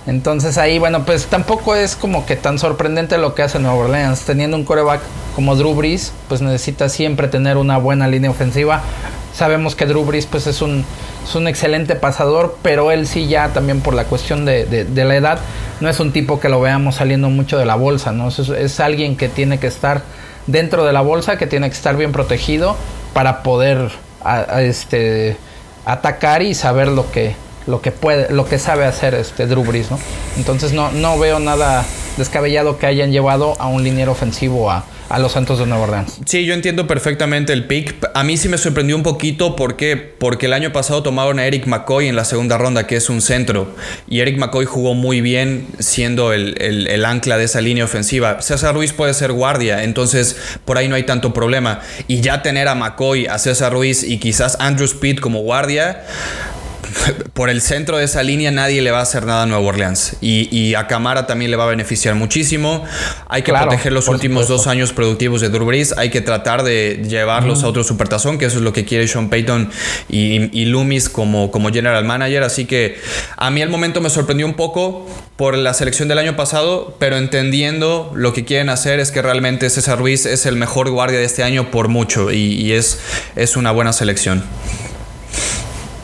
[0.05, 4.21] Entonces ahí, bueno, pues tampoco es como que tan sorprendente lo que hace Nueva Orleans.
[4.21, 5.01] Teniendo un coreback
[5.35, 8.81] como Drew Brees, pues necesita siempre tener una buena línea ofensiva.
[9.33, 10.85] Sabemos que Drew Brees pues es un,
[11.27, 15.15] es un excelente pasador, pero él sí ya también por la cuestión de, de, la
[15.15, 15.39] edad,
[15.81, 18.27] no es un tipo que lo veamos saliendo mucho de la bolsa, ¿no?
[18.27, 20.03] Es, es alguien que tiene que estar
[20.45, 22.75] dentro de la bolsa que tiene que estar bien protegido
[23.13, 23.91] para poder
[24.59, 25.37] este,
[25.85, 27.35] atacar y saber lo que,
[27.67, 29.99] lo que puede, lo que sabe hacer este Drew ¿no?
[30.37, 31.85] Entonces no, no veo nada
[32.17, 34.83] descabellado que hayan llevado a un liniero ofensivo a,
[35.13, 36.21] a los Santos de Nueva Orleans.
[36.25, 38.09] Sí, yo entiendo perfectamente el pick.
[38.15, 41.67] A mí sí me sorprendió un poquito porque, porque el año pasado tomaron a Eric
[41.67, 43.75] McCoy en la segunda ronda, que es un centro.
[44.09, 48.41] Y Eric McCoy jugó muy bien siendo el, el ancla de esa línea ofensiva.
[48.41, 50.35] César Ruiz puede ser guardia, entonces
[50.65, 51.81] por ahí no hay tanto problema.
[52.07, 56.01] Y ya tener a McCoy, a César Ruiz y quizás Andrew Speed como guardia
[57.33, 60.17] por el centro de esa línea nadie le va a hacer nada a Nueva Orleans.
[60.21, 62.83] Y, a Camara también le va a beneficiar muchísimo.
[63.27, 65.93] Hay que proteger los últimos dos años productivos de Drew Brees.
[65.97, 69.29] Hay que tratar de llevarlos a otro supertazón, que eso es lo que quiere Sean
[69.29, 69.69] Payton
[70.09, 72.43] y, Loomis como, como general manager.
[72.43, 72.99] Así que
[73.37, 77.17] a mí al momento me sorprendió un poco por la selección del año pasado, pero
[77.17, 81.25] entendiendo lo que quieren hacer es que realmente César Ruiz es el mejor guardia de
[81.25, 82.99] este año por mucho y, y es,
[83.35, 84.43] es una buena selección.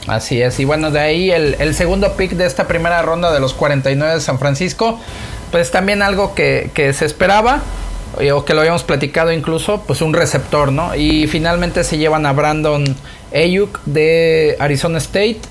[0.09, 3.53] Así es, y bueno, de ahí el, segundo pick de esta primera ronda de los
[3.53, 4.99] 49 de San Francisco,
[5.51, 7.61] pues también algo que, se esperaba,
[8.33, 10.95] o que lo habíamos platicado incluso, pues un receptor, ¿no?
[10.95, 12.83] Y finalmente se llevan a Brandon
[13.31, 15.41] Ayuk de Arizona State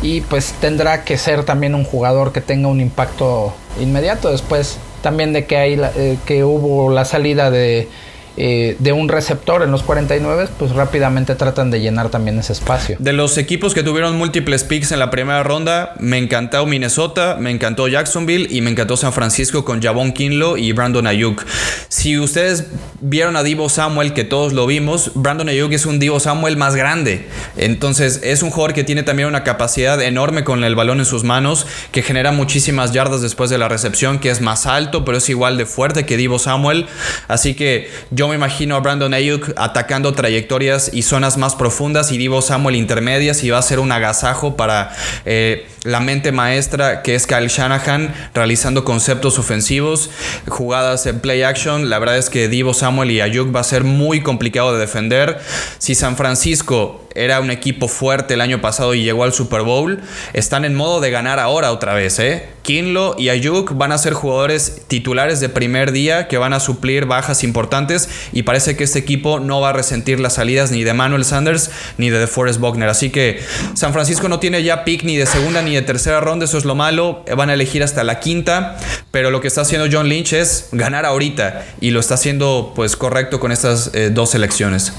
[0.00, 5.32] y pues tendrá que ser también un jugador que tenga un impacto inmediato después también
[5.32, 7.88] de que, hay, eh, que hubo la salida de
[8.36, 12.96] eh, de un receptor en los 49, pues rápidamente tratan de llenar también ese espacio.
[12.98, 17.50] De los equipos que tuvieron múltiples picks en la primera ronda, me encantó Minnesota, me
[17.50, 21.44] encantó Jacksonville y me encantó San Francisco con Javon Kinlo y Brandon Ayuk.
[21.88, 22.66] Si ustedes
[23.00, 26.74] vieron a Divo Samuel, que todos lo vimos, Brandon Ayuk es un Divo Samuel más
[26.74, 27.26] grande.
[27.56, 31.22] Entonces es un jugador que tiene también una capacidad enorme con el balón en sus
[31.22, 35.28] manos, que genera muchísimas yardas después de la recepción, que es más alto, pero es
[35.28, 36.86] igual de fuerte que Divo Samuel.
[37.28, 42.10] Así que yo yo me imagino a Brandon Ayuk atacando trayectorias y zonas más profundas
[42.10, 44.96] y Divo Samuel intermedias y va a ser un agasajo para
[45.26, 50.08] eh, la mente maestra que es Kyle Shanahan realizando conceptos ofensivos,
[50.48, 51.90] jugadas en play action.
[51.90, 55.38] La verdad es que Divo Samuel y Ayuk va a ser muy complicado de defender.
[55.76, 60.00] Si San Francisco era un equipo fuerte el año pasado y llegó al Super Bowl,
[60.32, 62.18] están en modo de ganar ahora otra vez.
[62.18, 62.48] ¿eh?
[62.62, 67.04] Kinlo y Ayuk van a ser jugadores titulares de primer día que van a suplir
[67.04, 70.94] bajas importantes y parece que este equipo no va a resentir las salidas ni de
[70.94, 72.88] Manuel Sanders ni de DeForest Buckner.
[72.88, 73.40] Así que
[73.74, 76.64] San Francisco no tiene ya pick ni de segunda ni de tercera ronda, eso es
[76.64, 77.24] lo malo.
[77.36, 78.76] Van a elegir hasta la quinta,
[79.10, 82.96] pero lo que está haciendo John Lynch es ganar ahorita y lo está haciendo pues
[82.96, 84.92] correcto con estas eh, dos selecciones.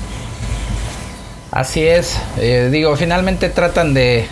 [1.55, 4.27] Así es, eh, digo, finalmente tratan de,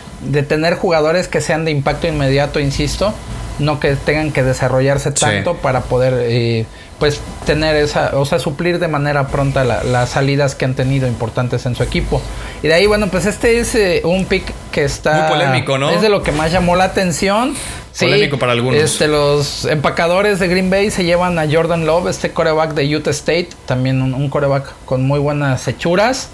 [0.50, 3.14] tener jugadores que sean de impacto inmediato, insisto,
[3.60, 6.66] no que tengan que desarrollarse tanto para poder eh,
[7.00, 11.66] pues tener esa, o sea, suplir de manera pronta las salidas que han tenido importantes
[11.66, 12.22] en su equipo.
[12.62, 14.44] Y de ahí, bueno, pues este es eh, un pick
[14.74, 15.14] que está...
[15.14, 15.92] Muy polémico, ¿no?
[15.92, 17.56] Es de lo que más llamó la atención.
[17.98, 18.82] Polémico para algunos.
[18.82, 23.12] Este, los empacadores de Green Bay se llevan a Jordan Love, este coreback de Utah
[23.12, 26.30] State, también un, un coreback con muy buenas hechuras.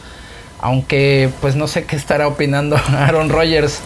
[0.59, 3.79] Aunque pues no sé qué estará opinando Aaron Rodgers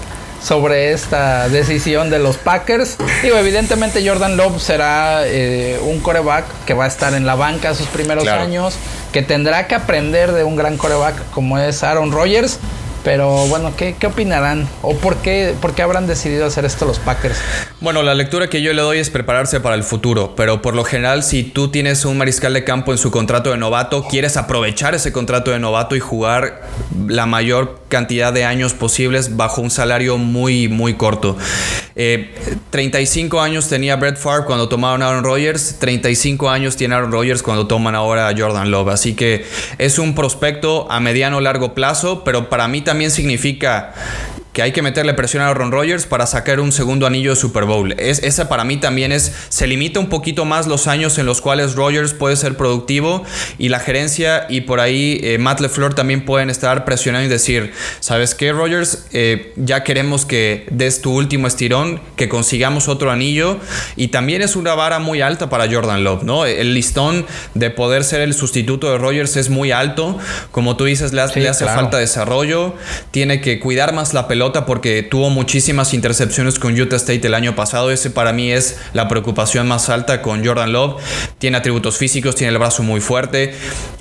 [0.43, 2.97] sobre esta decisión de los Packers.
[3.21, 7.74] Digo, evidentemente Jordan Love será eh, un coreback que va a estar en la banca
[7.74, 8.76] sus primeros años,
[9.13, 12.59] que tendrá que aprender de un gran coreback como es Aaron Rodgers.
[13.04, 14.68] Pero bueno, ¿qué, ¿qué, opinarán?
[14.82, 17.38] ¿O por qué, por qué habrán decidido hacer esto los Packers?
[17.82, 20.86] Bueno, la lectura que yo le doy es prepararse para el futuro, pero por lo
[20.86, 24.95] general si tú tienes un mariscal de campo en su contrato de novato, quieres aprovechar
[24.95, 26.62] ese contrato de novato y jugar
[27.08, 31.38] la mayor cantidad de años posibles bajo un salario muy, muy corto.
[32.72, 37.12] 35 eh, años tenía Brett Favre cuando tomaron a Aaron Rodgers, 35 años tiene Aaron
[37.12, 39.45] Rodgers cuando toman ahora a Jordan Love, así que
[39.78, 43.93] es un prospecto a mediano largo plazo, pero para mí también significa
[44.54, 47.66] que hay que meterle presión a Aaron Rodgers para sacar un segundo anillo de Super
[47.66, 47.93] Bowl.
[47.97, 51.41] Es, esa para mí también es, se limita un poquito más los años en los
[51.41, 53.24] cuales Rodgers puede ser productivo
[53.58, 57.74] y la gerencia y por ahí eh, Matt LeFleur también pueden estar presionando y decir,
[57.99, 59.08] ¿sabes qué, Rodgers?
[59.12, 63.58] Eh, ya queremos que des tu último estirón, que consigamos otro anillo
[63.95, 66.45] y también es una vara muy alta para Jordan Love, ¿no?
[66.45, 67.26] El listón
[67.56, 70.20] de poder ser el sustituto de Rodgers es muy alto,
[70.51, 72.76] como tú dices, le, hace falta desarrollo,
[73.10, 77.55] tiene que cuidar más la pelota porque tuvo muchísimas intercepciones con Utah State el año
[77.55, 77.91] pasado.
[77.91, 81.01] Ese para mí es la preocupación más alta con Jordan Love.
[81.37, 83.53] Tiene atributos físicos, tiene el brazo muy fuerte,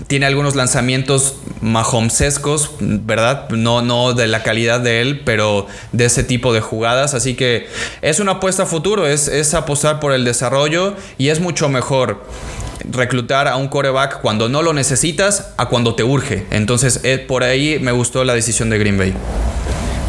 [0.09, 3.49] tiene algunos lanzamientos mahomesescos, ¿verdad?
[3.51, 7.15] No, no de la calidad de él, pero de ese tipo de jugadas.
[7.15, 7.69] Así que
[8.01, 12.25] es una apuesta a futuro, es, es apostar por el desarrollo y es mucho mejor
[12.91, 16.47] reclutar a un coreback cuando no lo necesitas a cuando te urge.
[16.51, 19.15] Entonces, eh, por ahí me gustó la decisión de Green Bay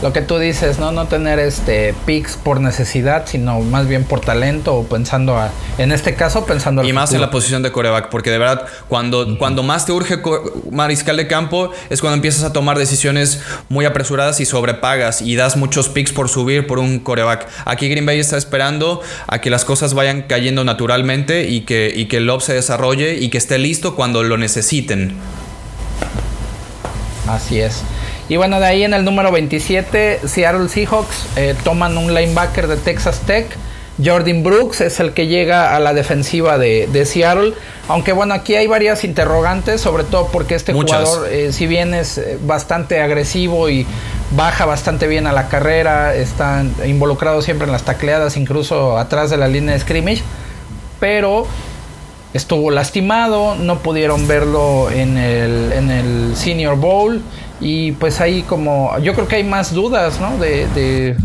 [0.03, 0.91] lo que tú dices, ¿no?
[0.91, 5.93] No tener este picks por necesidad, sino más bien por talento o pensando a, en
[5.93, 9.63] este caso pensando Y más en la posición de coreback, porque de verdad cuando, cuando
[9.63, 10.21] más te urge
[10.69, 15.55] mariscal de campo es cuando empiezas a tomar decisiones muy apresuradas y sobrepagas y das
[15.55, 17.47] muchos picks por subir por un coreback.
[17.63, 22.07] Aquí Green Bay está esperando a que las cosas vayan cayendo naturalmente y que, y
[22.07, 25.15] que el lob se desarrolle y que esté listo cuando lo necesiten.
[27.25, 27.83] Así es.
[28.29, 32.77] Y bueno, de ahí en el número 27, Seattle Seahawks eh, toman un linebacker de
[32.77, 33.47] Texas Tech.
[34.03, 37.53] Jordan Brooks es el que llega a la defensiva de, Seattle.
[37.87, 42.17] Aunque bueno, aquí hay varias interrogantes, sobre todo porque este jugador, eh, si bien es
[42.17, 43.85] eh, bastante agresivo y
[44.31, 49.37] baja bastante bien a la carrera, está involucrado siempre en las tacleadas, incluso atrás de
[49.37, 50.23] la línea de scrimmage,
[50.99, 51.45] pero
[52.33, 57.21] estuvo lastimado, no pudieron verlo en el, en el Senior Bowl.
[57.63, 60.37] Y pues ahí como, yo creo que hay más dudas, ¿no?
[60.37, 61.15] De,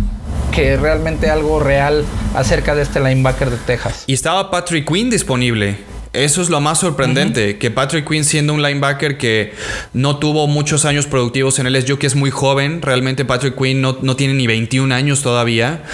[0.53, 4.05] que realmente algo real acerca de este linebacker de Texas.
[4.07, 5.77] Y estaba Patrick Quinn disponible.
[6.13, 9.53] Eso es lo más sorprendente, que Patrick Quinn siendo un linebacker que
[9.93, 13.83] no tuvo muchos años productivos en el LSU, que es muy joven, realmente Patrick Quinn
[13.83, 15.85] no, no, tiene ni 21 años todavía,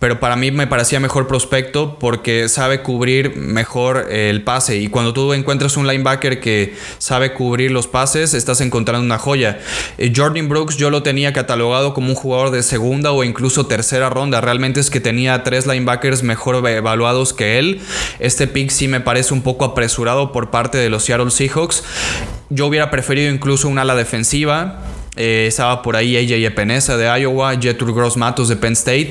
[0.00, 5.12] pero para mí me parecía mejor prospecto porque sabe cubrir mejor el pase y cuando
[5.12, 9.60] tú encuentras un linebacker que sabe cubrir los pases, estás encontrando una joya.
[9.98, 14.08] Eh, Jordan Brooks yo lo tenía catalogado como un jugador de segunda o incluso tercera
[14.08, 17.80] ronda, realmente es que tenía tres linebackers mejor evaluados que él.
[18.18, 21.84] Este pick sí me parece un poco apresurado por parte de los Seattle Seahawks.
[22.48, 24.82] Yo hubiera preferido incluso un ala defensiva.
[25.16, 29.10] Eh, estaba por ahí AJ Epinesa de Iowa, Jethro Gross Matos de Penn State.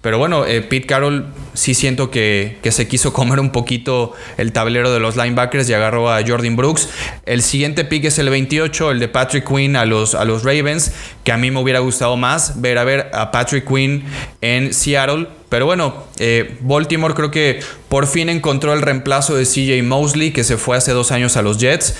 [0.00, 4.52] Pero bueno, eh, Pete Carroll sí siento que, que, se quiso comer un poquito el
[4.52, 6.88] tablero de los linebackers y agarró a Jordan Brooks.
[7.26, 10.92] El siguiente pick es el 28, el de Patrick Quinn a los, a los Ravens,
[11.24, 14.04] que a mí me hubiera gustado más ver a ver a Patrick Quinn
[14.40, 19.82] en Seattle pero bueno, eh, Baltimore creo que por fin encontró el reemplazo de CJ
[19.82, 21.96] Mosley, que se fue hace dos años a los Jets.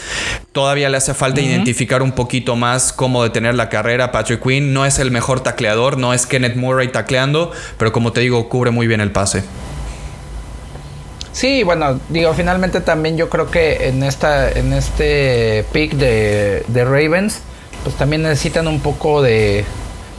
[0.53, 4.13] Todavía le hace falta identificar un poquito más cómo detener la carrera.
[4.13, 8.21] Patrick Quinn no es el mejor tacleador, no es Kenneth Murray tacleando, pero como te
[8.21, 9.43] digo, cubre muy bien el pase.
[11.33, 16.85] Sí, bueno, digo, finalmente también yo creo que en esta, en este pick de, de
[16.85, 17.41] Ravens,
[17.85, 19.65] pues también necesitan un poco de,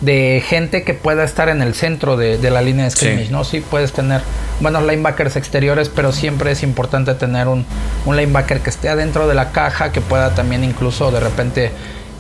[0.02, 3.44] de gente que pueda estar en el centro de, la línea de scrimmage, ¿no?
[3.44, 4.22] Sí puedes tener
[4.60, 7.66] buenos linebackers exteriores, pero siempre es importante tener un,
[8.06, 11.72] un linebacker que esté adentro de la caja, que pueda también incluso de repente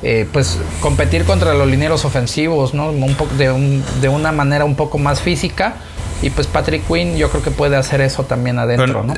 [0.03, 2.91] eh, pues competir contra los lineros ofensivos, ¿no?
[2.91, 5.75] Un poco de, un, de una manera un poco más física
[6.21, 9.13] y pues Patrick Quinn yo creo que puede hacer eso también adentro, ¿no?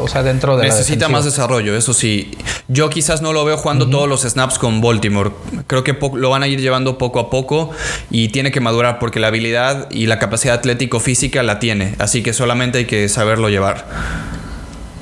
[0.00, 2.30] o sea, dentro de Necesita más desarrollo, eso sí.
[2.68, 5.30] Yo quizás no lo veo jugando todos los snaps con Baltimore.
[5.66, 7.70] Creo que lo van a ir llevando poco a poco
[8.10, 11.94] y tiene que madurar porque la habilidad y la capacidad atlético-física la tiene.
[11.98, 13.86] Así que solamente hay que saberlo llevar.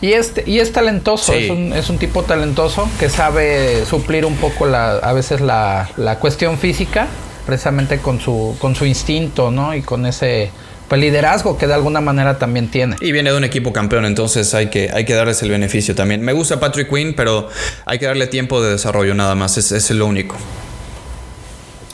[0.01, 4.37] Y es, y es talentoso, es, un, es, un, tipo talentoso que sabe suplir un
[4.37, 7.09] poco la, a veces la, la cuestión física,
[7.47, 9.75] precisamente con su, con su instinto, ¿no?
[9.75, 10.53] Y con ese
[10.89, 12.97] pues, liderazgo que de alguna manera también tiene.
[13.01, 16.23] Y viene de un equipo campeón, entonces hay que, hay que darles el beneficio también.
[16.23, 17.49] Me gusta Patrick Quinn, pero
[17.85, 20.37] hay que darle tiempo de desarrollo nada más, es, es lo único.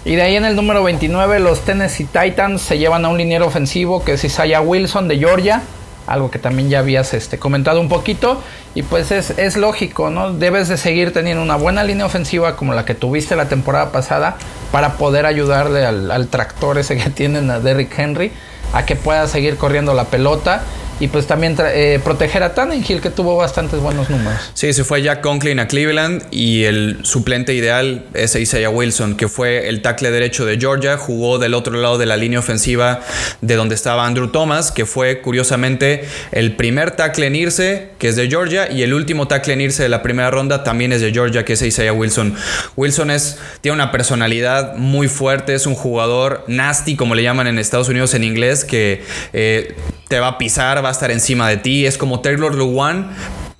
[0.04, 3.46] Y de ahí en el número 29 los Tennessee Titans se llevan a un liniero
[3.46, 5.62] ofensivo que es Isaiah Wilson de Georgia,
[6.06, 8.42] algo que también ya habías este, comentado un poquito.
[8.74, 10.34] Y pues es, es, lógico, ¿no?
[10.34, 14.36] Debes de seguir teniendo una buena línea ofensiva como la que tuviste la temporada pasada
[14.72, 18.30] para poder ayudarle al, al tractor ese que tienen a Derrick Henry
[18.74, 20.64] a que pueda seguir corriendo la pelota
[21.00, 24.38] y pues también eh, proteger a Tannenhill que tuvo bastantes buenos números.
[24.54, 29.28] Sí, se fue Jack Conklin a Cleveland y el suplente ideal es Isaiah Wilson, que
[29.28, 33.00] fue el tackle derecho de Georgia, jugó del otro lado de la línea ofensiva
[33.40, 38.16] de donde estaba Andrew Thomas, que fue curiosamente el primer tackle en irse, que es
[38.16, 41.12] de Georgia, y el último tackle en irse de la primera ronda también es de
[41.12, 42.34] Georgia, que es Isaiah Wilson.
[42.76, 47.58] Wilson es, tiene una personalidad muy fuerte, es un jugador nasty, como le llaman en
[47.58, 49.74] Estados Unidos en inglés, que eh,
[50.08, 51.86] te va a pisar, va a estar encima de ti.
[51.86, 53.10] Es como Taylor Lewan,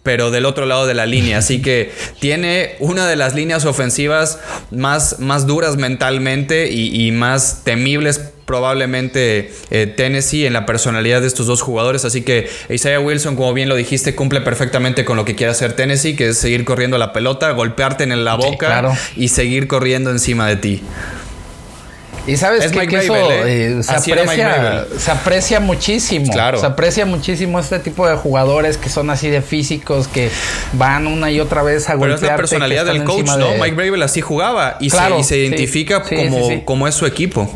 [0.05, 1.39] pero del otro lado de la línea.
[1.39, 4.39] Así que tiene una de las líneas ofensivas
[4.71, 11.47] más, más duras mentalmente y, más temibles probablemente eh, Tennessee en la personalidad de estos
[11.47, 12.05] dos jugadores.
[12.05, 15.73] Así que Isaiah Wilson, como bien lo dijiste, cumple perfectamente con lo que quiere hacer
[15.73, 20.47] Tennessee, que es seguir corriendo la pelota, golpearte en la boca y seguir corriendo encima
[20.47, 20.83] de ti.
[22.27, 23.77] Y sabes Es que eso ¿eh?
[23.79, 26.33] eh, se, aprecia, se aprecia muchísimo.
[26.33, 26.59] Claro.
[26.59, 30.31] Se aprecia muchísimo este tipo de jugadores que son así de físicos, que
[30.73, 33.37] van una y otra vez a Pero es la personalidad del coach, ¿no?
[33.37, 35.41] de- Mike Bravel así jugaba y, Claro, se, y se sí.
[35.43, 36.63] identifica Sí, como, sí, sí.
[36.65, 37.51] como es su equipo.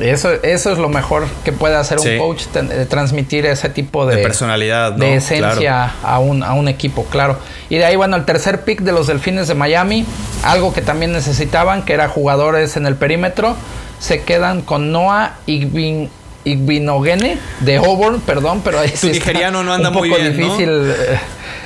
[0.00, 2.10] Eso, eso es lo mejor que puede hacer Sí.
[2.10, 5.04] un coach, eh, transmitir ese tipo de, De personalidad, ¿no?
[5.04, 7.38] de esencia a, un, a un equipo, claro.
[7.68, 10.04] Y de ahí, bueno, el tercer pick de los Delfines de Miami,
[10.42, 13.54] algo que también necesitaban, que era jugadores en el perímetro,
[14.00, 16.10] se quedan con Noah Igbin,
[16.44, 20.68] Igbinogene de Auburn, perdón, pero ahí sí nigeriano no anda un poco muy difícil.
[20.70, 21.18] eh,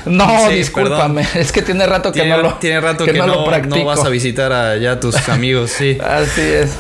[0.06, 3.26] No, Sí, discúlpame, es que tiene rato que Tiene, no lo tiene rato que, no,
[3.26, 3.76] no, lo practico.
[3.76, 5.98] no vas a visitar allá a tus amigos, sí.
[6.02, 6.70] Así es.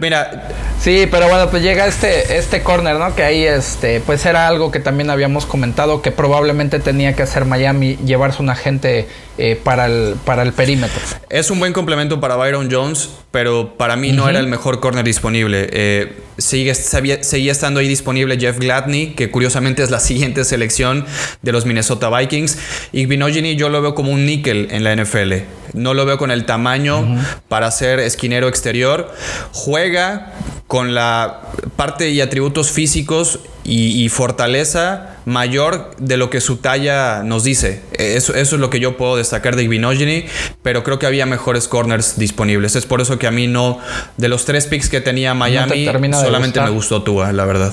[0.00, 0.48] Mira,
[0.80, 3.14] Sí, pero bueno, pues llega este, este corner, ¿no?
[3.14, 7.44] Que ahí, este, pues era algo que también habíamos comentado que probablemente tenía que hacer
[7.44, 10.98] Miami, llevarse un agente eh, para, el, para el perímetro.
[11.28, 15.04] Es un buen complemento para Byron Jones, pero para mí no era el mejor corner
[15.04, 15.68] disponible.
[15.70, 21.04] Eh, sigue, sabía- seguía estando ahí disponible Jeff Gladney, que curiosamente es la siguiente selección
[21.42, 22.56] de los Minnesota Vikings.
[22.92, 25.34] Y Binogini yo lo veo como un níquel en la NFL.
[25.72, 27.06] No lo veo con el tamaño
[27.48, 29.12] para ser esquinero exterior.
[29.52, 30.32] Juega
[30.66, 31.40] con la
[31.76, 37.82] parte y atributos físicos y, y fortaleza mayor de lo que su talla nos dice.
[37.92, 40.26] Eso, eso es lo que yo puedo destacar de Igbinogini,
[40.62, 42.76] pero creo que había mejores corners disponibles.
[42.76, 43.78] Es por eso que a mí no,
[44.16, 47.72] de los tres picks que tenía Miami, solamente me gustó Tua, la verdad.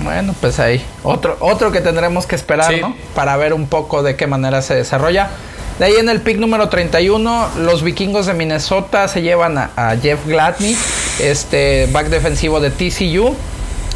[0.00, 0.84] Bueno, pues ahí.
[1.02, 2.80] Otro, otro que tendremos que esperar, Sí.
[2.80, 2.94] ¿no?
[3.14, 5.30] Para ver un poco de qué manera se desarrolla.
[5.78, 9.96] De ahí en el pick número 31, los vikingos de Minnesota se llevan a, a
[9.96, 10.74] Jeff Gladney,
[11.20, 13.34] este back defensivo de TCU.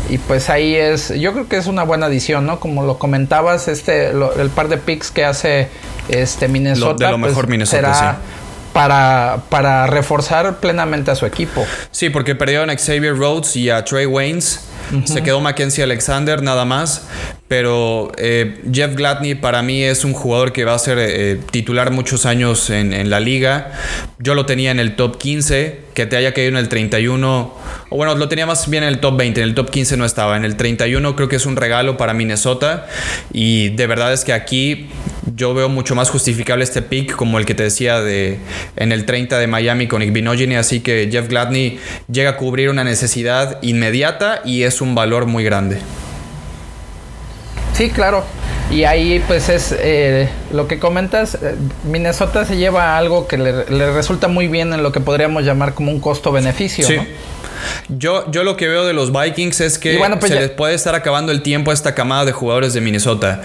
[0.09, 2.59] Y pues ahí es, yo creo que es una buena adición, ¿no?
[2.61, 5.68] Como lo comentabas, este, lo- el par de picks que hace
[6.09, 6.93] este Minnesota.
[6.93, 8.16] Lo- de lo mejor Minnesota, será sí.
[8.72, 11.64] Para, para reforzar plenamente a su equipo.
[11.91, 14.61] Sí, porque perdieron a Xavier Rhodes y a Trey Waynes.
[15.05, 17.03] Se quedó Mackenzie Alexander nada más.
[17.51, 21.90] Pero eh, Jeff Gladney para mí es un jugador que va a ser eh, titular
[21.90, 23.72] muchos años en, en la liga.
[24.20, 25.80] Yo lo tenía en el top 15.
[25.92, 27.53] Que te haya caído en el 31.
[27.88, 29.40] O bueno, lo tenía más bien en el top 20.
[29.40, 30.36] En el top 15 no estaba.
[30.36, 32.86] En el 31 creo que es un regalo para Minnesota.
[33.32, 34.86] Y de verdad es que aquí
[35.34, 38.38] yo veo mucho más justificable este pick como el que te decía de
[38.76, 41.80] en el 30 de Miami con Igbinogini, así que Jeff Gladney
[42.11, 45.78] llega a cubrir una necesidad inmediata y es un valor muy grande.
[47.81, 48.22] Sí, claro.
[48.70, 51.55] Y ahí pues es eh, lo que comentas, eh,
[51.85, 55.72] Minnesota se lleva algo que le, le resulta muy bien en lo que podríamos llamar
[55.72, 56.87] como un costo-beneficio.
[56.87, 56.97] Sí.
[56.97, 57.07] ¿no?
[57.89, 60.51] Yo, yo lo que veo de los Vikings es que bueno, pues se ya- les
[60.51, 63.43] puede estar acabando el tiempo a esta camada de jugadores de Minnesota.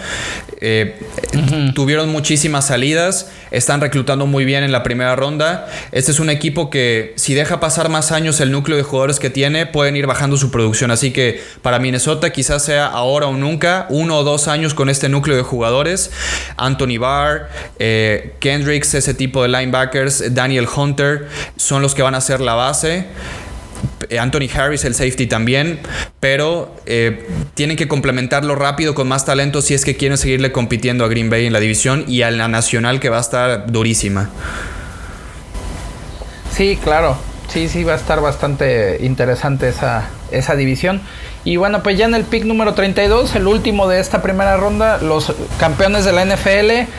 [0.61, 0.95] Eh,
[1.73, 5.67] Tuvieron muchísimas salidas, están reclutando muy bien en la primera ronda.
[5.91, 9.29] Este es un equipo que si deja pasar más años el núcleo de jugadores que
[9.29, 10.91] tiene, pueden ir bajando su producción.
[10.91, 15.09] Así que para Minnesota quizás sea ahora o nunca, uno o dos años con este
[15.09, 16.11] núcleo de jugadores.
[16.57, 17.49] Anthony Barr,
[17.79, 22.53] eh, Kendricks, ese tipo de linebackers, Daniel Hunter, son los que van a ser la
[22.53, 23.05] base.
[24.09, 25.79] Eh, Anthony Harris, el safety también,
[26.19, 31.05] pero eh, tienen que complementarlo rápido con más talento si es que quieren seguirle compitiendo
[31.05, 34.29] a Green Bay en la división y a la nacional que va a estar durísima.
[36.51, 37.17] Sí, claro.
[37.47, 41.01] Sí, sí, va a estar bastante interesante esa, esa división.
[41.43, 44.97] Y bueno, pues ya en el pick número 32, el último de esta primera ronda,
[44.97, 46.89] los campeones de la NFL.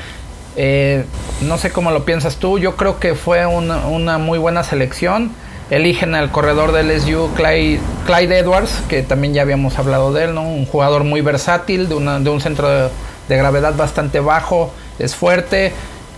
[0.56, 1.04] eh,
[1.42, 5.32] no sé cómo lo piensas tú, yo creo que fue una, una muy buena selección.
[5.70, 10.34] Eligen al corredor del LSU, Clyde, Clyde Edwards, que también ya habíamos hablado de él,
[10.34, 10.42] ¿no?
[10.42, 12.88] Un jugador muy versátil, de, una- de un centro de,
[13.28, 15.72] de gravedad bastante bajo, es fuerte,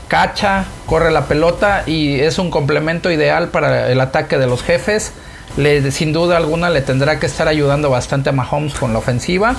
[0.08, 5.12] cacha, corre la pelota y es un complemento ideal para el ataque de los jefes.
[5.56, 9.56] Le, sin duda alguna le tendrá que estar ayudando bastante a Mahomes con la ofensiva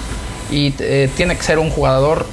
[0.52, 2.26] y eh, tiene que ser un jugador,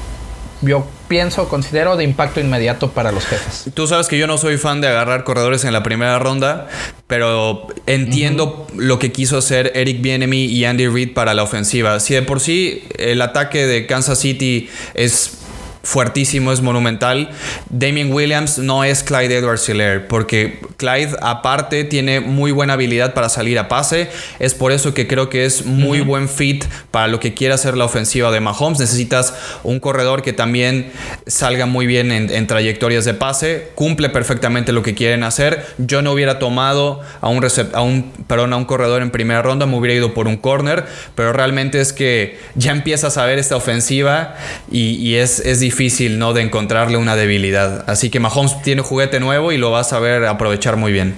[0.62, 3.70] yo pienso, considero de impacto inmediato para los jefes.
[3.74, 6.68] Tú sabes que yo no soy fan de agarrar corredores en la primera ronda,
[7.06, 12.00] pero entiendo lo que quiso hacer Eric Bienemy y Andy Reid para la ofensiva.
[12.00, 15.38] Si de por sí el ataque de Kansas City es
[15.86, 17.30] fuertísimo, es monumental.
[17.70, 23.28] Damien Williams no es Clyde Edwards Hilaire, porque Clyde aparte tiene muy buena habilidad para
[23.28, 24.08] salir a pase.
[24.40, 27.76] Es por eso que creo que es muy buen fit para lo que quiera hacer
[27.76, 28.80] la ofensiva de Mahomes.
[28.80, 29.32] Necesitas
[29.62, 30.90] un corredor que también
[31.28, 35.64] salga muy bien en, en trayectorias de pase, cumple perfectamente lo que quieren hacer.
[35.78, 39.66] Yo no hubiera tomado a un, a un, perdón, a un corredor en primera ronda,
[39.66, 40.84] me hubiera ido por un corner,
[41.14, 44.34] pero realmente es que ya empiezas a ver esta ofensiva
[44.68, 45.75] y, y es, es difícil
[46.18, 46.32] ¿no?
[46.32, 47.84] de encontrarle una debilidad.
[47.88, 51.14] Así que Mahomes tiene juguete nuevo y lo vas a ver aprovechar muy bien.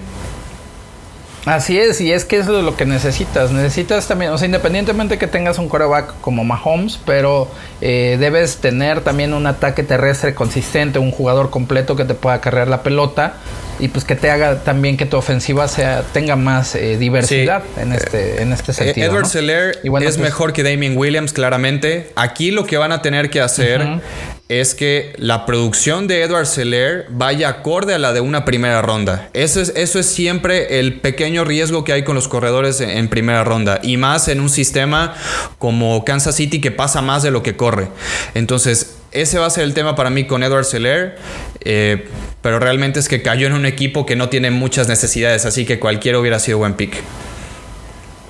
[1.45, 3.51] Así es, y es que es lo que necesitas.
[3.51, 7.49] Necesitas también, o sea, independientemente que tengas un coreback como Mahomes, pero
[7.81, 12.67] eh, debes tener también un ataque terrestre consistente, un jugador completo que te pueda cargar
[12.67, 13.35] la pelota
[13.79, 17.93] y pues que te haga también que tu ofensiva sea tenga más eh, diversidad en
[17.93, 19.07] este en este sentido.
[19.07, 22.11] Edward Seller es pues mejor que Damien Williams, claramente.
[22.15, 24.01] Aquí lo que van a tener que hacer
[24.49, 29.29] es que la producción de Edward Seller vaya acorde a la de una primera ronda.
[29.33, 33.43] Eso es, eso es siempre el pequeño riesgo que hay con los corredores en, primera
[33.43, 33.79] ronda.
[33.83, 35.13] Y más en un sistema
[35.59, 37.89] como Kansas City que pasa más de lo que corre.
[38.33, 41.19] Entonces, ese va a ser el tema para mí con Edward Seller.
[41.61, 42.07] Eh,
[42.41, 45.45] pero realmente es que cayó en un equipo que no tiene muchas necesidades.
[45.45, 46.97] Así que cualquiera hubiera sido buen pick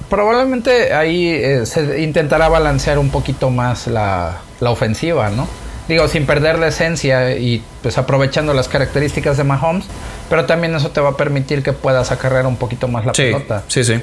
[0.09, 5.47] probablemente ahí eh, se intentará balancear un poquito más la, la ofensiva, ¿no?
[5.89, 9.85] Digo, sin perder la esencia y pues aprovechando las características de Mahomes,
[10.29, 13.63] pero también eso te va a permitir que puedas acarrear un poquito más la pelota.
[13.67, 13.99] Sí, sí.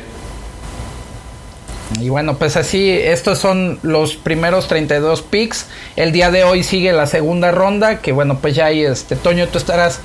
[2.01, 5.67] Y bueno, pues así, estos son los primeros 32 picks.
[5.95, 9.47] El día de hoy sigue la segunda ronda, que bueno, pues ya ahí, este, Toño,
[9.47, 10.01] tú estarás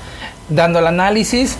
[0.48, 1.56] dando el análisis.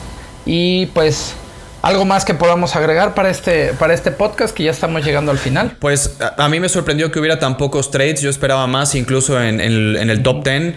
[0.46, 1.34] Y pues
[1.82, 5.38] ¿Algo más que podamos agregar para este, para este podcast que ya estamos llegando al
[5.38, 5.76] final?
[5.80, 8.20] Pues a, mí me sorprendió que hubiera tan pocos trades.
[8.20, 10.74] Yo esperaba más, incluso en, el top 10.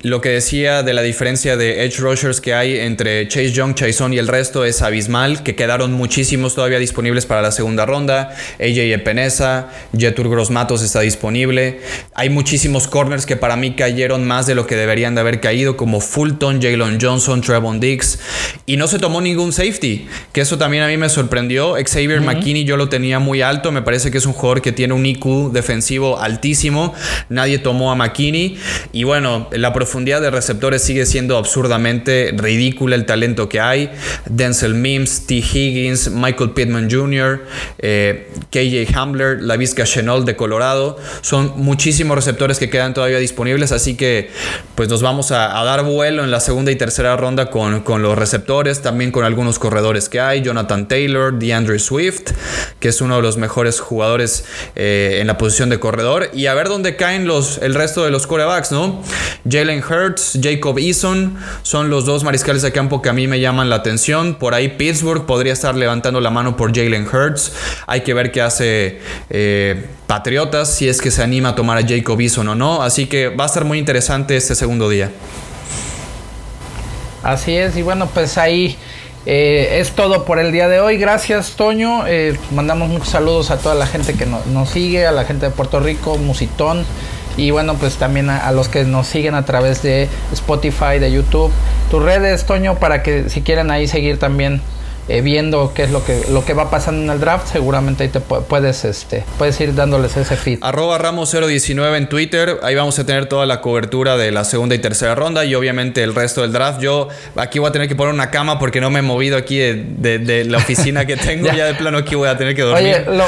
[0.00, 4.14] Lo que decía de la diferencia de edge rushers que hay entre Chase Young, Chason
[4.14, 8.34] y el resto es abismal, que quedaron muchísimos todavía disponibles para la segunda ronda.
[8.58, 11.82] AJ Epenesa, Jetur Grossmatos está disponible.
[12.14, 15.76] Hay muchísimos corners que para mí cayeron más de lo que deberían de haber caído,
[15.76, 18.20] como Fulton, Jalen Johnson, Trevon Diggs.
[18.64, 21.74] Y no se tomó ningún safety, que eso también a mí me sorprendió.
[21.74, 23.72] Xavier McKinney yo lo tenía muy alto.
[23.72, 26.94] Me parece que es un jugador que tiene un IQ defensivo altísimo.
[27.28, 28.56] Nadie tomó a McKinney.
[28.92, 33.90] Y bueno, la profundidad de receptores sigue siendo absurdamente ridícula el talento que hay.
[34.26, 35.34] Denzel Mims, T.
[35.34, 37.44] Higgins, Michael Pittman Jr.,
[37.78, 40.96] eh, KJ Hamler, la Vizca Chenol de Colorado.
[41.22, 43.72] Son muchísimos receptores que quedan todavía disponibles.
[43.72, 44.30] Así que
[44.76, 48.16] pues nos vamos a, dar vuelo en la segunda y tercera ronda con, con los
[48.16, 48.80] receptores.
[48.80, 50.35] También con algunos corredores que hay.
[50.42, 52.32] Jonathan Taylor, DeAndre Swift,
[52.80, 56.30] que es uno de los mejores jugadores eh, en la posición de corredor.
[56.32, 59.02] Y a ver dónde caen los, el resto de los corebacks, ¿no?
[59.48, 63.68] Jalen Hurts, Jacob Eason, son los dos mariscales de campo que a mí me llaman
[63.68, 64.34] la atención.
[64.34, 67.52] Por ahí Pittsburgh podría estar levantando la mano por Jalen Hurts.
[67.86, 71.86] Hay que ver qué hace eh, Patriotas, si es que se anima a tomar a
[71.86, 72.82] Jacob Eason o no.
[72.82, 75.10] Así que va a estar muy interesante este segundo día.
[77.22, 78.76] Así es, y bueno, pues ahí
[79.26, 80.98] eh, es todo por el día de hoy.
[80.98, 82.06] Gracias, Toño.
[82.06, 85.52] Eh, mandamos muchos saludos a toda la gente que nos sigue, a la gente de
[85.52, 86.84] Puerto Rico, Musitón.
[87.36, 91.52] Y bueno, pues también a, los que nos siguen a través de Spotify, de YouTube.
[91.90, 94.62] Tus redes, Toño, para que si quieren ahí seguir también
[95.08, 98.08] eh, viendo qué es lo que, lo que va pasando en el draft, seguramente ahí
[98.08, 100.58] te puedes, este, puedes ir dándoles ese feed.
[100.62, 104.78] Arroba Ramos019 en Twitter, ahí vamos a tener toda la cobertura de la segunda y
[104.78, 106.80] tercera ronda y obviamente el resto del draft.
[106.80, 109.58] Yo aquí voy a tener que poner una cama porque no me he movido aquí
[109.58, 111.66] de, la oficina que tengo, ya.
[111.66, 113.04] de plano aquí voy a tener que dormir.
[113.06, 113.24] Oye, lo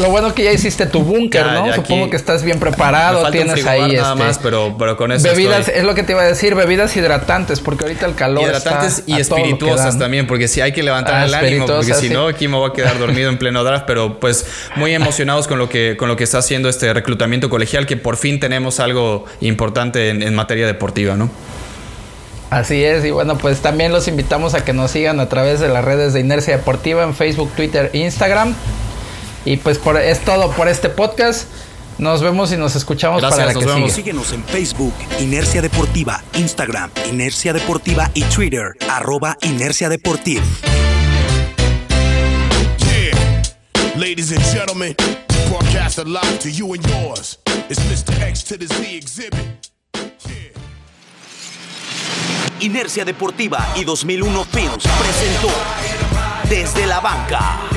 [0.00, 1.72] lo bueno que ya hiciste tu búnker, ¿no?
[1.74, 5.68] Supongo que estás bien preparado, tienes ahí nada este, más, pero, pero con eso bebidas,
[5.68, 9.18] es lo que te iba a decir, bebidas hidratantes, porque ahorita el calor hidratantes y
[9.18, 12.56] espirituosas también, porque si hay que levantar ah, el ánimo, porque si no aquí me
[12.56, 16.08] voy a quedar dormido en pleno draft, pero pues muy emocionados con lo que con
[16.08, 20.34] lo que está haciendo este reclutamiento colegial, que por fin tenemos algo importante en, en
[20.34, 21.30] materia deportiva, ¿no?
[22.50, 25.68] Así es, y bueno, pues también los invitamos a que nos sigan a través de
[25.68, 28.54] las redes de Inercia Deportiva en Facebook, Twitter, Instagram.
[29.46, 31.44] Y pues por, es todo por este podcast.
[31.98, 33.90] Nos vemos y nos escuchamos para la que sigue.
[33.90, 40.42] Síguenos en Facebook, Inercia Deportiva, Instagram, Inercia Deportiva y Twitter, arroba Inercia Deportiva.
[42.80, 43.42] Yeah.
[43.96, 44.94] Ladies and gentlemen,
[45.48, 47.38] broadcast live to you and yours.
[47.70, 48.20] It's Mr.
[48.20, 49.70] X to the Z exhibit.
[52.60, 55.48] Inercia Deportiva y 2001 Films presentó
[56.48, 57.75] Desde la Banca